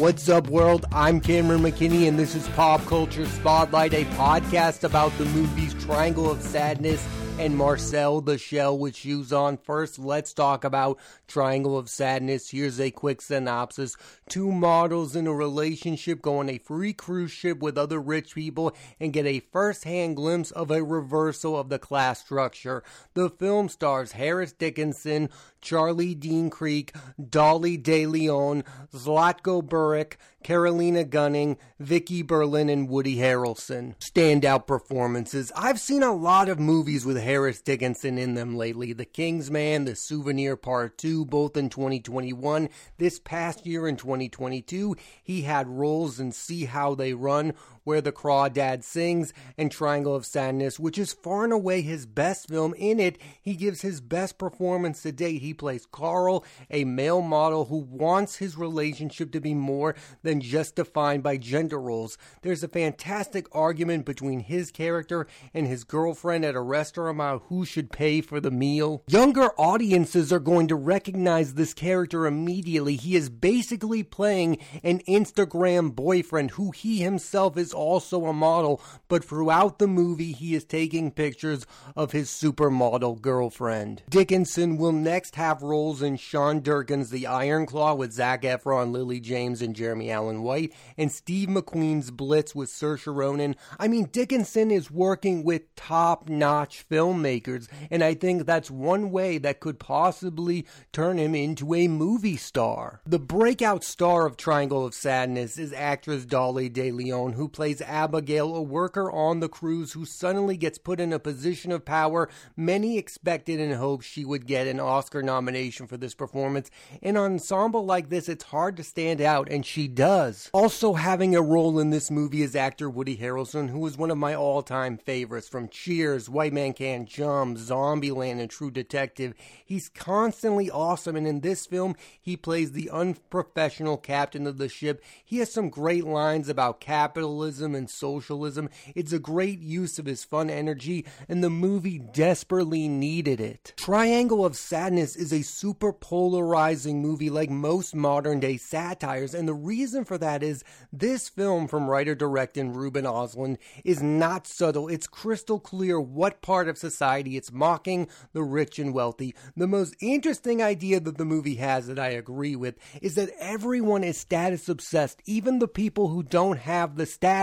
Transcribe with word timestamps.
What's 0.00 0.30
up, 0.30 0.48
world? 0.48 0.86
I'm 0.92 1.20
Cameron 1.20 1.60
McKinney, 1.60 2.08
and 2.08 2.18
this 2.18 2.34
is 2.34 2.48
Pop 2.48 2.82
Culture 2.86 3.26
Spotlight, 3.26 3.92
a 3.92 4.06
podcast 4.16 4.82
about 4.82 5.12
the 5.18 5.26
movies 5.26 5.74
Triangle 5.84 6.30
of 6.30 6.40
Sadness 6.40 7.06
and 7.40 7.56
Marcel 7.56 8.20
the 8.20 8.36
Shell 8.36 8.76
with 8.76 8.94
shoes 8.94 9.32
on. 9.32 9.56
First, 9.56 9.98
let's 9.98 10.34
talk 10.34 10.62
about 10.62 10.98
Triangle 11.26 11.78
of 11.78 11.88
Sadness. 11.88 12.50
Here's 12.50 12.78
a 12.78 12.90
quick 12.90 13.22
synopsis. 13.22 13.96
Two 14.28 14.52
models 14.52 15.16
in 15.16 15.26
a 15.26 15.32
relationship 15.32 16.20
go 16.20 16.40
on 16.40 16.50
a 16.50 16.58
free 16.58 16.92
cruise 16.92 17.30
ship 17.30 17.60
with 17.60 17.78
other 17.78 17.98
rich 17.98 18.34
people 18.34 18.76
and 19.00 19.14
get 19.14 19.24
a 19.24 19.40
first 19.40 19.84
hand 19.84 20.16
glimpse 20.16 20.50
of 20.50 20.70
a 20.70 20.84
reversal 20.84 21.58
of 21.58 21.70
the 21.70 21.78
class 21.78 22.20
structure. 22.20 22.82
The 23.14 23.30
film 23.30 23.70
stars 23.70 24.12
Harris 24.12 24.52
Dickinson, 24.52 25.30
Charlie 25.62 26.14
Dean 26.14 26.50
Kriek, 26.50 26.94
Dolly 27.30 27.78
De 27.78 28.04
Leon, 28.04 28.64
Zlatko 28.92 29.62
Buric, 29.62 30.16
Carolina 30.42 31.04
Gynning, 31.04 31.58
Vicki 31.78 32.22
Berlin, 32.22 32.68
and 32.68 32.88
Woody 32.88 33.16
Harrelson. 33.16 33.96
Standout 33.98 34.66
performances. 34.66 35.52
I've 35.54 35.78
seen 35.78 36.02
a 36.02 36.14
lot 36.14 36.48
of 36.48 36.58
movies 36.58 37.04
with 37.04 37.18
Harris 37.18 37.60
Dickinson 37.60 38.18
in 38.18 38.34
them 38.34 38.56
lately. 38.56 38.92
The 38.92 39.04
Kingsman, 39.04 39.84
The 39.84 39.94
Souvenir 39.94 40.56
Part 40.56 40.98
2, 40.98 41.26
both 41.26 41.56
in 41.56 41.68
2021. 41.68 42.68
This 42.98 43.18
past 43.18 43.66
year 43.66 43.86
in 43.86 43.96
2022, 43.96 44.96
he 45.22 45.42
had 45.42 45.68
roles 45.68 46.18
in 46.18 46.32
See 46.32 46.64
How 46.64 46.94
They 46.94 47.12
Run, 47.12 47.54
where 47.84 48.00
the 48.00 48.12
Crawdad 48.12 48.84
Sings, 48.84 49.32
and 49.56 49.70
Triangle 49.70 50.14
of 50.14 50.26
Sadness, 50.26 50.78
which 50.78 50.98
is 50.98 51.12
far 51.12 51.44
and 51.44 51.52
away 51.52 51.82
his 51.82 52.06
best 52.06 52.48
film. 52.48 52.74
In 52.74 53.00
it, 53.00 53.18
he 53.40 53.54
gives 53.54 53.82
his 53.82 54.00
best 54.00 54.38
performance 54.38 55.02
to 55.02 55.12
date. 55.12 55.42
He 55.42 55.54
plays 55.54 55.86
Carl, 55.86 56.44
a 56.70 56.84
male 56.84 57.22
model 57.22 57.66
who 57.66 57.78
wants 57.78 58.36
his 58.36 58.56
relationship 58.56 59.32
to 59.32 59.40
be 59.40 59.54
more 59.54 59.94
than 60.22 60.40
just 60.40 60.76
defined 60.76 61.22
by 61.22 61.36
gender 61.36 61.80
roles. 61.80 62.18
There's 62.42 62.62
a 62.62 62.68
fantastic 62.68 63.46
argument 63.52 64.06
between 64.06 64.40
his 64.40 64.70
character 64.70 65.26
and 65.54 65.66
his 65.66 65.84
girlfriend 65.84 66.44
at 66.44 66.54
a 66.54 66.60
restaurant 66.60 67.16
about 67.16 67.44
who 67.48 67.64
should 67.64 67.92
pay 67.92 68.20
for 68.20 68.40
the 68.40 68.50
meal. 68.50 69.02
Younger 69.08 69.50
audiences 69.58 70.32
are 70.32 70.38
going 70.40 70.68
to 70.68 70.76
recognize 70.76 71.54
this 71.54 71.74
character 71.74 72.26
immediately. 72.26 72.96
He 72.96 73.16
is 73.16 73.28
basically 73.28 74.02
playing 74.02 74.58
an 74.82 75.00
Instagram 75.08 75.94
boyfriend 75.94 76.52
who 76.52 76.70
he 76.70 76.98
himself 76.98 77.56
is 77.56 77.69
also 77.72 78.26
a 78.26 78.32
model, 78.32 78.80
but 79.08 79.24
throughout 79.24 79.78
the 79.78 79.86
movie, 79.86 80.32
he 80.32 80.54
is 80.54 80.64
taking 80.64 81.10
pictures 81.10 81.66
of 81.96 82.12
his 82.12 82.28
supermodel 82.30 83.20
girlfriend. 83.20 84.02
Dickinson 84.08 84.76
will 84.76 84.92
next 84.92 85.36
have 85.36 85.62
roles 85.62 86.02
in 86.02 86.16
Sean 86.16 86.60
Durkin's 86.60 87.10
The 87.10 87.26
Iron 87.26 87.66
Claw 87.66 87.94
with 87.94 88.12
Zac 88.12 88.42
Efron, 88.42 88.92
Lily 88.92 89.20
James, 89.20 89.62
and 89.62 89.74
Jeremy 89.74 90.10
Allen 90.10 90.42
White, 90.42 90.72
and 90.96 91.10
Steve 91.10 91.48
McQueen's 91.48 92.10
Blitz 92.10 92.54
with 92.54 92.70
Saoirse 92.70 93.14
Ronan. 93.14 93.56
I 93.78 93.88
mean, 93.88 94.08
Dickinson 94.12 94.70
is 94.70 94.90
working 94.90 95.44
with 95.44 95.74
top 95.76 96.28
notch 96.28 96.84
filmmakers, 96.88 97.68
and 97.90 98.02
I 98.02 98.14
think 98.14 98.46
that's 98.46 98.70
one 98.70 99.10
way 99.10 99.38
that 99.38 99.60
could 99.60 99.78
possibly 99.78 100.66
turn 100.92 101.18
him 101.18 101.34
into 101.34 101.74
a 101.74 101.88
movie 101.88 102.36
star. 102.36 103.00
The 103.06 103.18
breakout 103.18 103.84
star 103.84 104.26
of 104.26 104.36
Triangle 104.36 104.84
of 104.84 104.94
Sadness 104.94 105.58
is 105.58 105.72
actress 105.72 106.24
Dolly 106.24 106.68
De 106.68 106.90
Leon, 106.90 107.32
who 107.32 107.48
plays 107.60 107.82
Abigail, 107.82 108.56
a 108.56 108.62
worker 108.62 109.12
on 109.12 109.40
the 109.40 109.48
cruise 109.48 109.92
who 109.92 110.06
suddenly 110.06 110.56
gets 110.56 110.78
put 110.78 110.98
in 110.98 111.12
a 111.12 111.18
position 111.18 111.70
of 111.70 111.84
power. 111.84 112.26
Many 112.56 112.96
expected 112.96 113.60
and 113.60 113.74
hoped 113.74 114.02
she 114.02 114.24
would 114.24 114.46
get 114.46 114.66
an 114.66 114.80
Oscar 114.80 115.22
nomination 115.22 115.86
for 115.86 115.98
this 115.98 116.14
performance. 116.14 116.70
In 117.02 117.18
an 117.18 117.32
ensemble 117.32 117.84
like 117.84 118.08
this, 118.08 118.30
it's 118.30 118.44
hard 118.44 118.78
to 118.78 118.82
stand 118.82 119.20
out, 119.20 119.50
and 119.50 119.66
she 119.66 119.88
does. 119.88 120.48
Also 120.54 120.94
having 120.94 121.36
a 121.36 121.42
role 121.42 121.78
in 121.78 121.90
this 121.90 122.10
movie 122.10 122.40
is 122.40 122.56
actor 122.56 122.88
Woody 122.88 123.18
Harrelson, 123.18 123.68
who 123.68 123.86
is 123.86 123.98
one 123.98 124.10
of 124.10 124.16
my 124.16 124.34
all-time 124.34 124.96
favorites 124.96 125.46
from 125.46 125.68
Cheers, 125.68 126.30
White 126.30 126.54
Man 126.54 126.72
Can't 126.72 127.06
Jump, 127.06 127.58
Zombieland, 127.58 128.40
and 128.40 128.48
True 128.48 128.70
Detective. 128.70 129.34
He's 129.62 129.90
constantly 129.90 130.70
awesome, 130.70 131.14
and 131.14 131.26
in 131.26 131.40
this 131.40 131.66
film, 131.66 131.94
he 132.18 132.38
plays 132.38 132.72
the 132.72 132.88
unprofessional 132.88 133.98
captain 133.98 134.46
of 134.46 134.56
the 134.56 134.70
ship. 134.70 135.04
He 135.22 135.40
has 135.40 135.52
some 135.52 135.68
great 135.68 136.04
lines 136.04 136.48
about 136.48 136.80
capitalism 136.80 137.49
and 137.58 137.90
socialism. 137.90 138.68
It's 138.94 139.12
a 139.12 139.18
great 139.18 139.58
use 139.58 139.98
of 139.98 140.06
his 140.06 140.22
fun 140.22 140.50
energy, 140.50 141.06
and 141.28 141.42
the 141.42 141.50
movie 141.50 141.98
desperately 141.98 142.86
needed 142.86 143.40
it. 143.40 143.72
Triangle 143.76 144.44
of 144.44 144.56
Sadness 144.56 145.16
is 145.16 145.32
a 145.32 145.42
super 145.42 145.92
polarizing 145.92 147.02
movie 147.02 147.30
like 147.30 147.50
most 147.50 147.94
modern 147.94 148.38
day 148.38 148.56
satires, 148.58 149.34
and 149.34 149.48
the 149.48 149.54
reason 149.54 150.04
for 150.04 150.18
that 150.18 150.42
is 150.42 150.62
this 150.92 151.28
film 151.28 151.66
from 151.66 151.88
writer 151.88 152.14
director 152.14 152.60
Ruben 152.68 153.04
Ostlund 153.04 153.56
is 153.84 154.02
not 154.02 154.46
subtle. 154.46 154.88
It's 154.88 155.06
crystal 155.06 155.58
clear 155.58 156.00
what 156.00 156.42
part 156.42 156.68
of 156.68 156.76
society 156.76 157.36
it's 157.36 157.52
mocking 157.52 158.08
the 158.32 158.42
rich 158.42 158.78
and 158.78 158.92
wealthy. 158.92 159.34
The 159.56 159.66
most 159.66 159.94
interesting 160.00 160.62
idea 160.62 161.00
that 161.00 161.16
the 161.16 161.24
movie 161.24 161.54
has 161.56 161.86
that 161.86 161.98
I 161.98 162.08
agree 162.08 162.56
with 162.56 162.76
is 163.00 163.14
that 163.14 163.30
everyone 163.38 164.04
is 164.04 164.18
status 164.18 164.68
obsessed. 164.68 165.22
Even 165.26 165.58
the 165.58 165.68
people 165.68 166.08
who 166.08 166.22
don't 166.22 166.58
have 166.58 166.96
the 166.96 167.06
status 167.06 167.39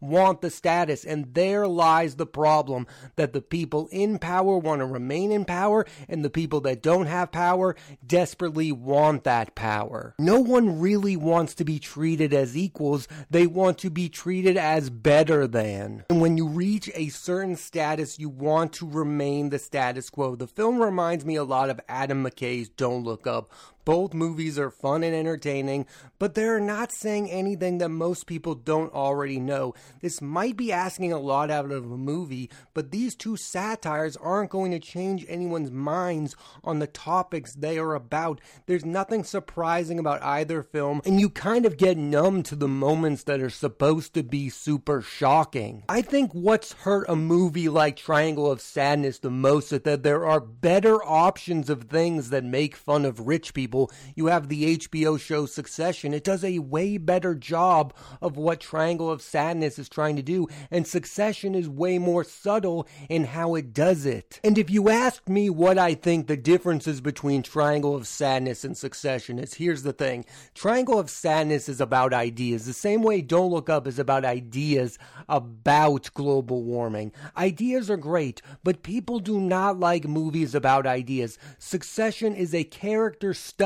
want 0.00 0.40
the 0.40 0.50
status, 0.50 1.04
and 1.04 1.34
there 1.34 1.66
lies 1.66 2.16
the 2.16 2.26
problem 2.26 2.86
that 3.16 3.32
the 3.32 3.40
people 3.40 3.88
in 3.90 4.18
power 4.18 4.58
want 4.58 4.80
to 4.80 4.86
remain 4.86 5.32
in 5.32 5.44
power, 5.44 5.86
and 6.08 6.24
the 6.24 6.30
people 6.30 6.60
that 6.62 6.82
don't 6.82 7.06
have 7.06 7.32
power 7.32 7.76
desperately 8.06 8.72
want 8.72 9.24
that 9.24 9.54
power. 9.54 10.14
No 10.18 10.40
one 10.40 10.80
really 10.80 11.16
wants 11.16 11.54
to 11.54 11.64
be 11.64 11.78
treated 11.78 12.32
as 12.32 12.56
equals, 12.56 13.08
they 13.30 13.46
want 13.46 13.78
to 13.78 13.90
be 13.90 14.08
treated 14.08 14.56
as 14.56 14.90
better 14.90 15.46
than. 15.46 16.04
And 16.10 16.20
when 16.20 16.36
you 16.36 16.46
reach 16.46 16.90
a 16.94 17.08
certain 17.08 17.56
status, 17.56 18.18
you 18.18 18.28
want 18.28 18.72
to 18.74 18.88
remain 18.88 19.50
the 19.50 19.58
status 19.58 20.10
quo. 20.10 20.36
The 20.36 20.46
film 20.46 20.80
reminds 20.80 21.24
me 21.24 21.36
a 21.36 21.44
lot 21.44 21.70
of 21.70 21.80
Adam 21.88 22.24
McKay's 22.24 22.68
Don't 22.68 23.04
Look 23.04 23.26
Up. 23.26 23.50
Both 23.84 24.12
movies 24.12 24.58
are 24.58 24.70
fun 24.70 25.02
and 25.02 25.14
entertaining, 25.14 25.86
but 26.18 26.34
they're 26.34 26.60
not 26.60 26.92
saying 26.92 27.30
anything 27.30 27.78
that 27.78 27.88
most 27.88 28.26
people 28.26 28.54
don't 28.54 28.92
already 28.92 29.40
know. 29.40 29.74
This 30.02 30.20
might 30.20 30.56
be 30.56 30.70
asking 30.70 31.12
a 31.12 31.18
lot 31.18 31.50
out 31.50 31.70
of 31.70 31.90
a 31.90 31.96
movie, 31.96 32.50
but 32.74 32.90
these 32.90 33.14
two 33.14 33.36
satires 33.36 34.16
aren't 34.16 34.50
going 34.50 34.70
to 34.72 34.78
change 34.78 35.24
anyone's 35.28 35.70
minds 35.70 36.36
on 36.62 36.78
the 36.78 36.86
topics 36.86 37.54
they 37.54 37.78
are 37.78 37.94
about. 37.94 38.40
There's 38.66 38.84
nothing 38.84 39.24
surprising 39.24 39.98
about 39.98 40.22
either 40.22 40.62
film, 40.62 41.00
and 41.04 41.18
you 41.20 41.30
kind 41.30 41.64
of 41.64 41.76
get 41.76 41.96
numb 41.96 42.42
to 42.44 42.56
the 42.56 42.68
moments 42.68 43.24
that 43.24 43.40
are 43.40 43.50
supposed 43.50 44.14
to 44.14 44.22
be 44.22 44.50
super 44.50 45.00
shocking. 45.00 45.84
I 45.88 46.02
think 46.02 46.32
what's 46.32 46.72
hurt 46.72 47.06
a 47.08 47.16
movie 47.16 47.68
like 47.68 47.96
Triangle 47.96 48.50
of 48.50 48.60
Sadness 48.60 49.18
the 49.20 49.30
most 49.30 49.72
is 49.72 49.80
that 49.80 50.02
there 50.02 50.26
are 50.26 50.40
better 50.40 51.02
options 51.04 51.70
of 51.70 51.84
things 51.84 52.30
that 52.30 52.44
make 52.44 52.76
fun 52.76 53.04
of 53.04 53.26
rich 53.26 53.54
people 53.54 53.69
people. 53.70 53.92
You 54.16 54.26
have 54.26 54.48
the 54.48 54.76
HBO 54.78 55.18
show 55.18 55.46
Succession. 55.46 56.12
It 56.12 56.24
does 56.24 56.42
a 56.42 56.58
way 56.58 56.96
better 56.98 57.36
job 57.36 57.94
of 58.20 58.36
what 58.36 58.58
Triangle 58.58 59.08
of 59.08 59.22
Sadness 59.22 59.78
is 59.78 59.88
trying 59.88 60.16
to 60.16 60.22
do, 60.22 60.48
and 60.72 60.86
Succession 60.86 61.54
is 61.54 61.68
way 61.68 61.96
more 61.98 62.24
subtle 62.24 62.88
in 63.08 63.26
how 63.26 63.54
it 63.54 63.72
does 63.72 64.06
it. 64.06 64.40
And 64.42 64.58
if 64.58 64.70
you 64.70 64.88
ask 64.88 65.28
me 65.28 65.50
what 65.50 65.78
I 65.78 65.94
think 65.94 66.26
the 66.26 66.36
differences 66.36 67.00
between 67.00 67.44
Triangle 67.44 67.94
of 67.94 68.08
Sadness 68.08 68.64
and 68.64 68.76
Succession 68.76 69.38
is, 69.38 69.54
here's 69.54 69.84
the 69.84 69.92
thing 69.92 70.24
Triangle 70.54 70.98
of 70.98 71.08
Sadness 71.08 71.68
is 71.68 71.80
about 71.80 72.12
ideas, 72.12 72.66
the 72.66 72.72
same 72.72 73.02
way 73.02 73.20
Don't 73.20 73.52
Look 73.52 73.70
Up 73.70 73.86
is 73.86 74.00
about 74.00 74.24
ideas 74.24 74.98
about 75.28 76.10
global 76.14 76.64
warming. 76.64 77.12
Ideas 77.36 77.88
are 77.88 77.96
great, 77.96 78.42
but 78.64 78.82
people 78.82 79.20
do 79.20 79.40
not 79.40 79.78
like 79.78 80.08
movies 80.08 80.56
about 80.56 80.88
ideas. 80.88 81.38
Succession 81.58 82.34
is 82.34 82.52
a 82.52 82.64
character 82.64 83.32
study. 83.32 83.59